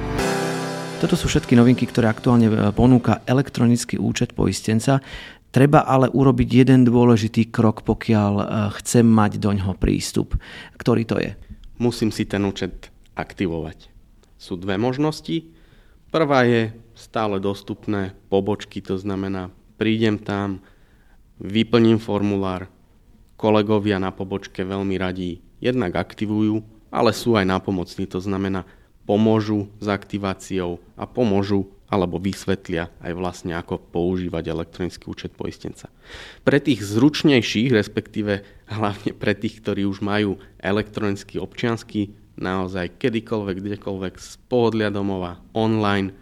Toto 0.99 1.15
sú 1.15 1.31
všetky 1.31 1.55
novinky, 1.55 1.87
ktoré 1.87 2.11
aktuálne 2.11 2.51
e, 2.51 2.55
ponúka 2.75 3.23
elektronický 3.23 3.95
účet 3.95 4.35
poistenca. 4.35 4.99
Treba 5.47 5.87
ale 5.87 6.11
urobiť 6.11 6.49
jeden 6.51 6.83
dôležitý 6.83 7.47
krok, 7.55 7.87
pokiaľ 7.87 8.33
e, 8.35 8.45
chcem 8.83 9.07
mať 9.07 9.39
do 9.39 9.55
ňoho 9.55 9.79
prístup. 9.79 10.35
Ktorý 10.75 11.07
to 11.07 11.15
je? 11.23 11.39
Musím 11.79 12.11
si 12.11 12.27
ten 12.27 12.43
účet 12.43 12.91
aktivovať. 13.15 13.87
Sú 14.35 14.59
dve 14.59 14.75
možnosti. 14.75 15.47
Prvá 16.11 16.43
je 16.43 16.75
stále 16.99 17.39
dostupné 17.39 18.11
pobočky, 18.27 18.83
to 18.83 18.99
znamená, 18.99 19.55
prídem 19.79 20.19
tam, 20.19 20.59
vyplním 21.39 22.03
formulár, 22.03 22.67
kolegovia 23.39 24.03
na 24.03 24.11
pobočke 24.11 24.67
veľmi 24.67 24.99
radí 24.99 25.39
jednak 25.63 25.95
aktivujú, 25.95 26.59
ale 26.91 27.15
sú 27.15 27.39
aj 27.39 27.47
nápomocní, 27.47 28.03
to 28.03 28.19
znamená, 28.19 28.67
pomôžu 29.09 29.65
s 29.81 29.89
aktiváciou 29.89 30.77
a 30.93 31.09
pomôžu 31.09 31.65
alebo 31.89 32.21
vysvetlia 32.21 32.93
aj 33.01 33.17
vlastne, 33.17 33.57
ako 33.57 33.81
používať 33.89 34.53
elektronický 34.53 35.09
účet 35.09 35.33
poistenca. 35.33 35.89
Pre 36.45 36.61
tých 36.61 36.85
zručnejších, 36.85 37.73
respektíve 37.73 38.45
hlavne 38.69 39.17
pre 39.17 39.33
tých, 39.33 39.65
ktorí 39.65 39.89
už 39.89 40.05
majú 40.05 40.37
elektronický 40.61 41.41
občiansky, 41.41 42.13
naozaj 42.37 43.01
kedykoľvek, 43.01 43.57
kdekoľvek 43.57 44.13
z 44.21 44.29
pohodlia 44.45 44.93
domova, 44.93 45.41
online, 45.57 46.13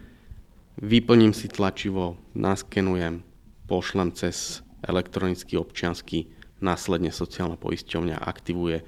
vyplním 0.80 1.36
si 1.36 1.52
tlačivo, 1.52 2.16
naskenujem, 2.32 3.20
pošlem 3.68 4.16
cez 4.16 4.64
elektronický 4.80 5.60
občiansky, 5.60 6.32
následne 6.64 7.12
sociálna 7.12 7.60
poisťovňa 7.60 8.24
aktivuje 8.24 8.82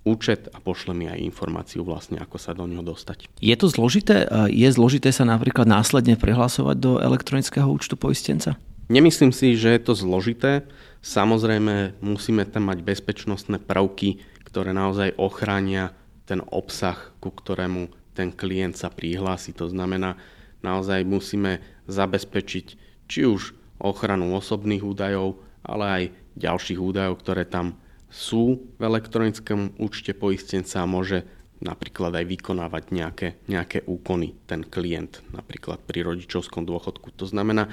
účet 0.00 0.48
a 0.52 0.58
pošle 0.58 0.96
mi 0.96 1.06
aj 1.08 1.20
informáciu 1.20 1.84
vlastne, 1.84 2.16
ako 2.16 2.36
sa 2.40 2.56
do 2.56 2.64
neho 2.64 2.80
dostať. 2.80 3.28
Je 3.36 3.56
to 3.56 3.68
zložité? 3.68 4.24
Je 4.48 4.68
zložité 4.72 5.12
sa 5.12 5.28
napríklad 5.28 5.68
následne 5.68 6.16
prihlasovať 6.16 6.76
do 6.80 6.92
elektronického 7.00 7.68
účtu 7.68 8.00
poistenca? 8.00 8.56
Nemyslím 8.90 9.30
si, 9.30 9.54
že 9.54 9.76
je 9.76 9.80
to 9.86 9.94
zložité. 9.94 10.66
Samozrejme, 11.04 12.00
musíme 12.02 12.42
tam 12.48 12.72
mať 12.72 12.82
bezpečnostné 12.82 13.62
prvky, 13.62 14.18
ktoré 14.48 14.74
naozaj 14.74 15.14
ochránia 15.14 15.94
ten 16.26 16.42
obsah, 16.50 16.98
ku 17.22 17.30
ktorému 17.30 17.92
ten 18.18 18.34
klient 18.34 18.74
sa 18.74 18.90
prihlási. 18.90 19.54
To 19.54 19.70
znamená, 19.70 20.18
naozaj 20.66 21.06
musíme 21.06 21.62
zabezpečiť 21.86 22.66
či 23.06 23.20
už 23.26 23.54
ochranu 23.78 24.34
osobných 24.34 24.82
údajov, 24.82 25.38
ale 25.62 25.84
aj 25.86 26.02
ďalších 26.40 26.80
údajov, 26.82 27.22
ktoré 27.22 27.46
tam 27.46 27.78
sú 28.10 28.74
v 28.76 28.82
elektronickom 28.82 29.78
účte 29.78 30.12
poistenca 30.12 30.82
a 30.82 30.90
môže 30.90 31.22
napríklad 31.62 32.16
aj 32.16 32.26
vykonávať 32.26 32.84
nejaké, 32.90 33.28
nejaké 33.46 33.84
úkony 33.86 34.34
ten 34.48 34.66
klient, 34.66 35.22
napríklad 35.30 35.78
pri 35.84 36.02
rodičovskom 36.02 36.66
dôchodku. 36.66 37.14
To 37.20 37.28
znamená, 37.28 37.70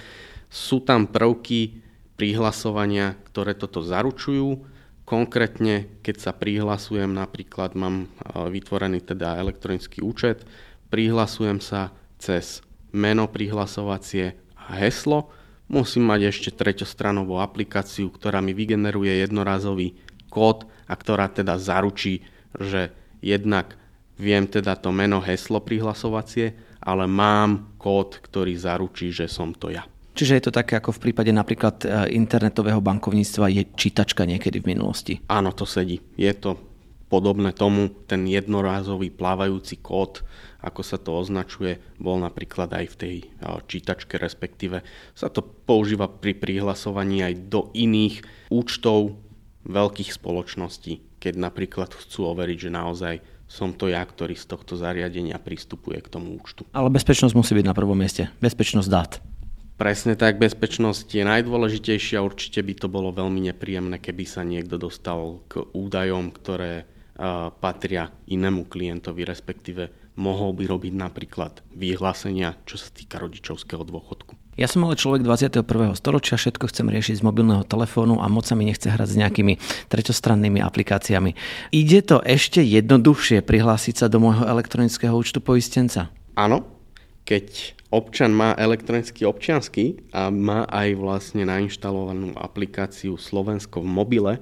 sú 0.51 0.83
tam 0.83 1.07
prvky 1.07 1.81
prihlasovania, 2.19 3.15
ktoré 3.31 3.55
toto 3.55 3.79
zaručujú. 3.79 4.67
Konkrétne, 5.07 5.87
keď 6.03 6.15
sa 6.19 6.31
prihlasujem, 6.35 7.07
napríklad 7.15 7.79
mám 7.79 7.95
e, 8.03 8.07
vytvorený 8.51 9.07
teda 9.07 9.39
elektronický 9.39 10.03
účet, 10.03 10.43
prihlasujem 10.91 11.63
sa 11.63 11.95
cez 12.19 12.59
meno 12.91 13.31
prihlasovacie 13.31 14.35
a 14.59 14.83
heslo, 14.83 15.31
musím 15.71 16.11
mať 16.11 16.27
ešte 16.27 16.49
treťostranovú 16.51 17.39
aplikáciu, 17.39 18.11
ktorá 18.11 18.43
mi 18.43 18.51
vygeneruje 18.51 19.23
jednorazový 19.23 19.95
kód 20.27 20.67
a 20.87 20.93
ktorá 20.93 21.31
teda 21.31 21.59
zaručí, 21.59 22.23
že 22.55 22.91
jednak 23.19 23.75
viem 24.17 24.49
teda 24.49 24.75
to 24.77 24.89
meno, 24.89 25.21
heslo 25.21 25.61
prihlasovacie, 25.61 26.57
ale 26.81 27.05
mám 27.05 27.77
kód, 27.77 28.21
ktorý 28.21 28.57
zaručí, 28.57 29.13
že 29.13 29.29
som 29.29 29.53
to 29.53 29.73
ja. 29.73 29.85
Čiže 30.17 30.33
je 30.33 30.43
to 30.49 30.57
také 30.57 30.81
ako 30.81 30.97
v 30.97 31.03
prípade 31.09 31.29
napríklad 31.29 31.85
e, 31.85 32.17
internetového 32.17 32.81
bankovníctva 32.81 33.53
je 33.53 33.63
čítačka 33.77 34.25
niekedy 34.25 34.65
v 34.65 34.73
minulosti. 34.73 35.13
Áno, 35.29 35.53
to 35.53 35.69
sedí. 35.69 36.01
Je 36.17 36.33
to 36.33 36.57
podobné 37.05 37.53
tomu, 37.53 37.93
ten 38.09 38.25
jednorázový 38.25 39.13
plávajúci 39.13 39.77
kód, 39.77 40.25
ako 40.57 40.81
sa 40.81 40.97
to 40.97 41.13
označuje, 41.21 41.77
bol 42.01 42.17
napríklad 42.17 42.73
aj 42.73 42.85
v 42.89 42.95
tej 42.97 43.15
e, 43.21 43.25
čítačke, 43.69 44.17
respektíve 44.17 44.81
sa 45.13 45.29
to 45.29 45.45
používa 45.45 46.09
pri 46.09 46.33
prihlasovaní 46.33 47.21
aj 47.21 47.33
do 47.53 47.69
iných 47.77 48.49
účtov 48.49 49.26
veľkých 49.67 50.15
spoločností, 50.15 51.19
keď 51.19 51.33
napríklad 51.37 51.91
chcú 51.91 52.31
overiť, 52.31 52.57
že 52.67 52.71
naozaj 52.71 53.15
som 53.47 53.71
to 53.71 53.87
ja, 53.87 54.03
ktorý 54.03 54.35
z 54.35 54.47
tohto 54.47 54.75
zariadenia 54.75 55.39
pristupuje 55.39 56.03
k 56.03 56.11
tomu 56.11 56.35
účtu. 56.35 56.67
Ale 56.75 56.91
bezpečnosť 56.91 57.35
musí 57.35 57.55
byť 57.55 57.65
na 57.67 57.75
prvom 57.75 57.95
mieste. 57.95 58.27
Bezpečnosť 58.43 58.89
dát. 58.91 59.11
Presne 59.77 60.17
tak, 60.17 60.41
bezpečnosť 60.41 61.05
je 61.05 61.23
najdôležitejšia. 61.23 62.19
Určite 62.19 62.65
by 62.65 62.73
to 62.75 62.87
bolo 62.89 63.13
veľmi 63.13 63.45
nepríjemné, 63.53 64.01
keby 64.01 64.25
sa 64.25 64.41
niekto 64.41 64.75
dostal 64.75 65.45
k 65.45 65.61
údajom, 65.69 66.33
ktoré 66.33 66.83
uh, 66.83 67.53
patria 67.53 68.09
inému 68.25 68.65
klientovi, 68.65 69.21
respektíve 69.21 70.17
mohol 70.17 70.57
by 70.57 70.65
robiť 70.65 70.93
napríklad 70.97 71.61
vyhlásenia, 71.77 72.57
čo 72.65 72.81
sa 72.81 72.89
týka 72.89 73.21
rodičovského 73.21 73.85
dôchodku. 73.85 74.26
Ja 74.57 74.65
som 74.65 74.89
ale 74.89 74.97
človek 74.97 75.21
21. 75.21 75.61
storočia, 75.93 76.33
všetko 76.33 76.65
chcem 76.73 76.89
riešiť 76.89 77.21
z 77.21 77.23
mobilného 77.23 77.61
telefónu 77.61 78.17
a 78.17 78.25
moc 78.25 78.49
sa 78.49 78.57
mi 78.57 78.65
nechce 78.65 78.89
hrať 78.89 79.05
s 79.13 79.19
nejakými 79.21 79.53
treťostrannými 79.93 80.65
aplikáciami. 80.65 81.37
Ide 81.69 82.01
to 82.01 82.25
ešte 82.25 82.65
jednoduchšie 82.65 83.45
prihlásiť 83.45 84.01
sa 84.01 84.09
do 84.09 84.17
môjho 84.17 84.49
elektronického 84.49 85.13
účtu 85.13 85.45
poistenca? 85.45 86.09
Áno, 86.33 86.65
keď 87.21 87.77
občan 87.93 88.33
má 88.33 88.57
elektronický 88.57 89.29
občiansky 89.29 90.01
a 90.09 90.33
má 90.33 90.65
aj 90.65 90.89
vlastne 90.97 91.45
nainštalovanú 91.45 92.33
aplikáciu 92.33 93.13
Slovensko 93.13 93.85
v 93.85 93.93
mobile, 93.93 94.33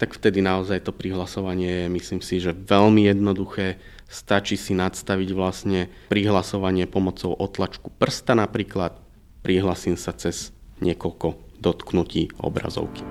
tak 0.00 0.16
vtedy 0.16 0.40
naozaj 0.40 0.88
to 0.88 0.96
prihlasovanie 0.96 1.84
je, 1.84 1.92
myslím 1.92 2.24
si, 2.24 2.40
že 2.40 2.56
veľmi 2.56 3.04
jednoduché. 3.04 3.76
Stačí 4.08 4.56
si 4.56 4.72
nadstaviť 4.72 5.28
vlastne 5.36 5.92
prihlasovanie 6.08 6.88
pomocou 6.88 7.36
otlačku 7.36 7.92
prsta 8.00 8.32
napríklad, 8.32 9.07
prihlasím 9.42 9.98
sa 9.98 10.14
cez 10.14 10.50
niekoľko 10.82 11.58
dotknutí 11.58 12.38
obrazovky. 12.38 13.02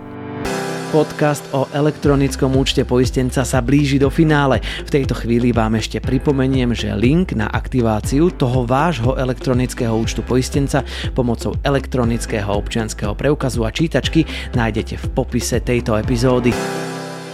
Podcast 0.88 1.44
o 1.52 1.68
elektronickom 1.76 2.56
účte 2.56 2.88
poistenca 2.88 3.44
sa 3.44 3.60
blíži 3.60 4.00
do 4.00 4.08
finále. 4.08 4.64
V 4.88 4.90
tejto 4.96 5.20
chvíli 5.20 5.52
vám 5.52 5.76
ešte 5.76 6.00
pripomeniem, 6.00 6.72
že 6.72 6.96
link 6.96 7.36
na 7.36 7.52
aktiváciu 7.52 8.32
toho 8.32 8.64
vášho 8.64 9.20
elektronického 9.20 9.92
účtu 9.92 10.24
poistenca 10.24 10.88
pomocou 11.12 11.60
elektronického 11.60 12.48
občianského 12.48 13.20
preukazu 13.20 13.68
a 13.68 13.70
čítačky 13.76 14.24
nájdete 14.56 14.96
v 14.96 15.06
popise 15.12 15.60
tejto 15.60 16.00
epizódy. 16.00 16.56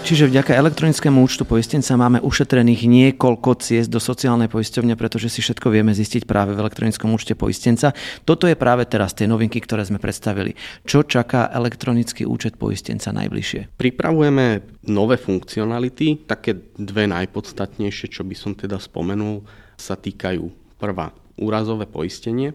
Čiže 0.04 0.28
vďaka 0.28 0.60
elektronickému 0.60 1.24
účtu 1.24 1.48
poistenca 1.48 1.96
máme 1.96 2.20
ušetrených 2.20 2.92
niekoľko 2.92 3.56
ciest 3.64 3.88
do 3.88 4.04
sociálnej 4.04 4.52
poisťovne, 4.52 5.00
pretože 5.00 5.32
si 5.32 5.40
všetko 5.40 5.72
vieme 5.72 5.96
zistiť 5.96 6.28
práve 6.28 6.52
v 6.52 6.60
elektronickom 6.60 7.08
účte 7.16 7.40
poistenca. 7.40 7.96
Toto 8.28 8.44
je 8.44 8.60
práve 8.60 8.84
teraz 8.84 9.16
tie 9.16 9.32
novinky, 9.32 9.64
ktoré 9.64 9.88
sme 9.88 10.04
predstavili. 10.04 10.60
Čo 10.84 11.08
čaká 11.08 11.48
elektronický 11.56 12.28
účet 12.28 12.60
poistenca 12.60 13.16
najbližšie? 13.16 13.80
Pripravujeme 13.80 14.46
nové 14.92 15.16
funkcionality, 15.16 16.28
také 16.28 16.60
dve 16.76 17.08
najpodstatnejšie, 17.08 18.12
čo 18.12 18.28
by 18.28 18.36
som 18.36 18.60
teda 18.60 18.84
spomenul, 18.84 19.48
sa 19.80 19.96
týkajú 19.96 20.76
prvá 20.84 21.16
úrazové 21.40 21.88
poistenie, 21.88 22.52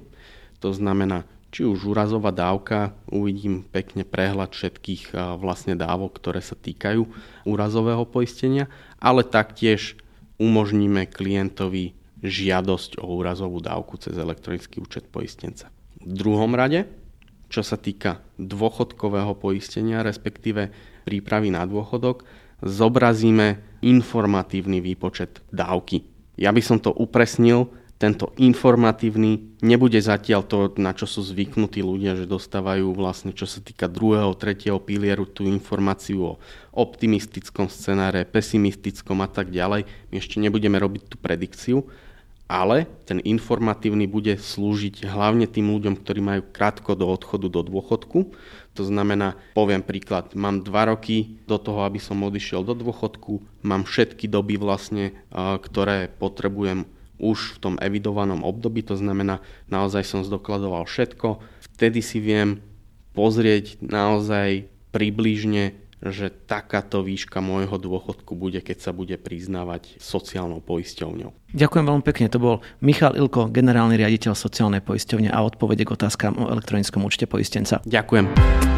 to 0.61 0.69
znamená 0.77 1.25
či 1.49 1.65
už 1.65 1.89
úrazová 1.89 2.29
dávka, 2.29 2.93
uvidím 3.09 3.65
pekne 3.65 4.05
prehľad 4.05 4.53
všetkých 4.53 5.17
vlastne 5.41 5.75
dávok, 5.75 6.21
ktoré 6.21 6.45
sa 6.45 6.53
týkajú 6.53 7.09
úrazového 7.49 8.05
poistenia, 8.05 8.69
ale 9.01 9.25
taktiež 9.25 9.97
umožníme 10.37 11.09
klientovi 11.09 11.97
žiadosť 12.21 13.01
o 13.01 13.17
úrazovú 13.17 13.63
dávku 13.65 13.97
cez 13.97 14.19
elektronický 14.19 14.83
účet 14.83 15.09
poistenca. 15.09 15.71
V 16.05 16.13
druhom 16.15 16.53
rade, 16.53 16.85
čo 17.49 17.65
sa 17.65 17.81
týka 17.81 18.21
dôchodkového 18.37 19.33
poistenia, 19.39 20.05
respektíve 20.05 20.69
prípravy 21.09 21.49
na 21.49 21.65
dôchodok, 21.65 22.29
zobrazíme 22.61 23.81
informatívny 23.81 24.83
výpočet 24.83 25.41
dávky. 25.55 26.05
Ja 26.37 26.51
by 26.51 26.63
som 26.63 26.79
to 26.83 26.91
upresnil, 26.91 27.71
tento 27.99 28.31
informatívny 28.39 29.59
nebude 29.59 29.99
zatiaľ 29.99 30.47
to, 30.47 30.71
na 30.79 30.95
čo 30.95 31.03
sú 31.11 31.19
zvyknutí 31.19 31.83
ľudia, 31.83 32.15
že 32.15 32.31
dostávajú 32.31 32.95
vlastne, 32.95 33.35
čo 33.35 33.43
sa 33.43 33.59
týka 33.59 33.91
druhého, 33.91 34.39
tretieho 34.39 34.79
pilieru, 34.79 35.27
tú 35.27 35.43
informáciu 35.43 36.23
o 36.23 36.39
optimistickom 36.71 37.67
scenáre, 37.67 38.23
pesimistickom 38.23 39.19
a 39.19 39.27
tak 39.27 39.51
ďalej. 39.51 39.83
My 40.15 40.15
ešte 40.15 40.39
nebudeme 40.39 40.79
robiť 40.79 41.11
tú 41.11 41.19
predikciu, 41.19 41.91
ale 42.47 42.87
ten 43.03 43.19
informatívny 43.19 44.07
bude 44.07 44.39
slúžiť 44.39 45.03
hlavne 45.03 45.51
tým 45.51 45.67
ľuďom, 45.69 45.99
ktorí 45.99 46.23
majú 46.23 46.43
krátko 46.55 46.95
do 46.95 47.11
odchodu 47.11 47.51
do 47.51 47.67
dôchodku. 47.67 48.31
To 48.79 48.83
znamená, 48.87 49.35
poviem 49.59 49.83
príklad, 49.83 50.39
mám 50.39 50.63
dva 50.63 50.95
roky 50.95 51.35
do 51.51 51.59
toho, 51.59 51.83
aby 51.83 51.99
som 51.99 52.23
odišiel 52.23 52.63
do 52.63 52.79
dôchodku, 52.79 53.43
mám 53.67 53.83
všetky 53.83 54.31
doby 54.31 54.55
vlastne, 54.55 55.19
ktoré 55.35 56.07
potrebujem 56.15 56.87
už 57.19 57.59
v 57.59 57.61
tom 57.61 57.75
evidovanom 57.83 58.47
období, 58.47 58.83
to 58.87 58.95
znamená, 58.95 59.43
naozaj 59.69 60.07
som 60.07 60.21
zdokladoval 60.23 60.87
všetko, 60.87 61.43
vtedy 61.77 62.01
si 62.03 62.19
viem 62.23 62.63
pozrieť 63.13 63.83
naozaj 63.83 64.71
približne, 64.95 65.75
že 65.99 66.31
takáto 66.31 67.03
výška 67.03 67.43
môjho 67.43 67.75
dôchodku 67.75 68.39
bude, 68.39 68.63
keď 68.63 68.79
sa 68.79 68.93
bude 68.95 69.19
priznávať 69.19 69.99
sociálnou 69.99 70.63
poisťovňou. 70.63 71.51
Ďakujem 71.59 71.85
veľmi 71.91 72.05
pekne. 72.07 72.31
To 72.31 72.39
bol 72.39 72.57
Michal 72.79 73.19
Ilko, 73.19 73.51
generálny 73.51 73.99
riaditeľ 73.99 74.39
sociálnej 74.39 74.79
poisťovne 74.79 75.35
a 75.35 75.43
odpovede 75.43 75.83
k 75.83 75.95
otázkam 75.99 76.39
o 76.39 76.55
elektronickom 76.55 77.03
účte 77.03 77.27
poistenca. 77.27 77.83
Ďakujem. 77.83 78.78